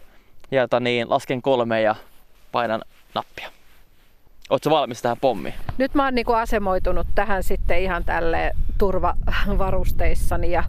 ja 0.51 0.61
tota 0.61 0.79
niin, 0.79 1.09
lasken 1.09 1.41
kolme 1.41 1.81
ja 1.81 1.95
painan 2.51 2.81
nappia. 3.13 3.51
Oletko 4.49 4.69
valmis 4.69 5.01
tähän 5.01 5.17
pommiin? 5.21 5.53
Nyt 5.77 5.93
mä 5.93 6.03
oon 6.03 6.15
niinku 6.15 6.33
asemoitunut 6.33 7.07
tähän 7.15 7.43
sitten 7.43 7.79
ihan 7.79 8.05
tälle 8.05 8.51
turvavarusteissani 8.77 10.51
ja 10.51 10.63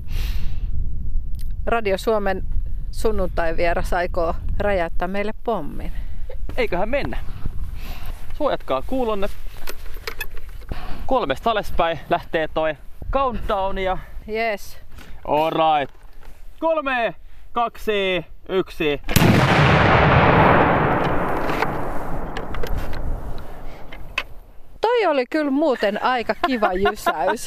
Radio 1.66 1.98
Suomen 1.98 2.44
sunnuntai 2.90 3.56
vieras 3.56 3.92
aikoo 3.92 4.34
räjäyttää 4.58 5.08
meille 5.08 5.32
pommin. 5.44 5.92
Eiköhän 6.56 6.88
mennä. 6.88 7.18
Suojatkaa 8.34 8.82
kuulonne. 8.86 9.28
Kolmesta 11.06 11.50
alaspäin 11.50 12.00
lähtee 12.10 12.48
toi 12.54 12.76
countdown 13.12 13.78
ja... 13.78 13.98
Yes. 14.28 14.78
Alright. 15.24 15.94
Kolme, 16.60 17.14
kaksi, 17.52 18.24
yksi. 18.48 19.00
Toi 24.80 25.06
oli 25.06 25.24
kyllä 25.30 25.50
muuten 25.50 26.02
aika 26.02 26.34
kiva 26.46 26.72
jysäys. 26.88 27.46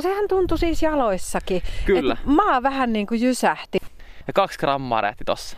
Sehän 0.00 0.28
tuntui 0.28 0.58
siis 0.58 0.82
jaloissakin. 0.82 1.62
Kyllä. 1.86 2.12
Et 2.12 2.26
maa 2.26 2.62
vähän 2.62 2.92
niin 2.92 3.06
kuin 3.06 3.20
jysähti. 3.20 3.78
Ja 4.26 4.32
kaksi 4.32 4.58
grammaa 4.58 5.00
rähti 5.00 5.24
tossa. 5.24 5.56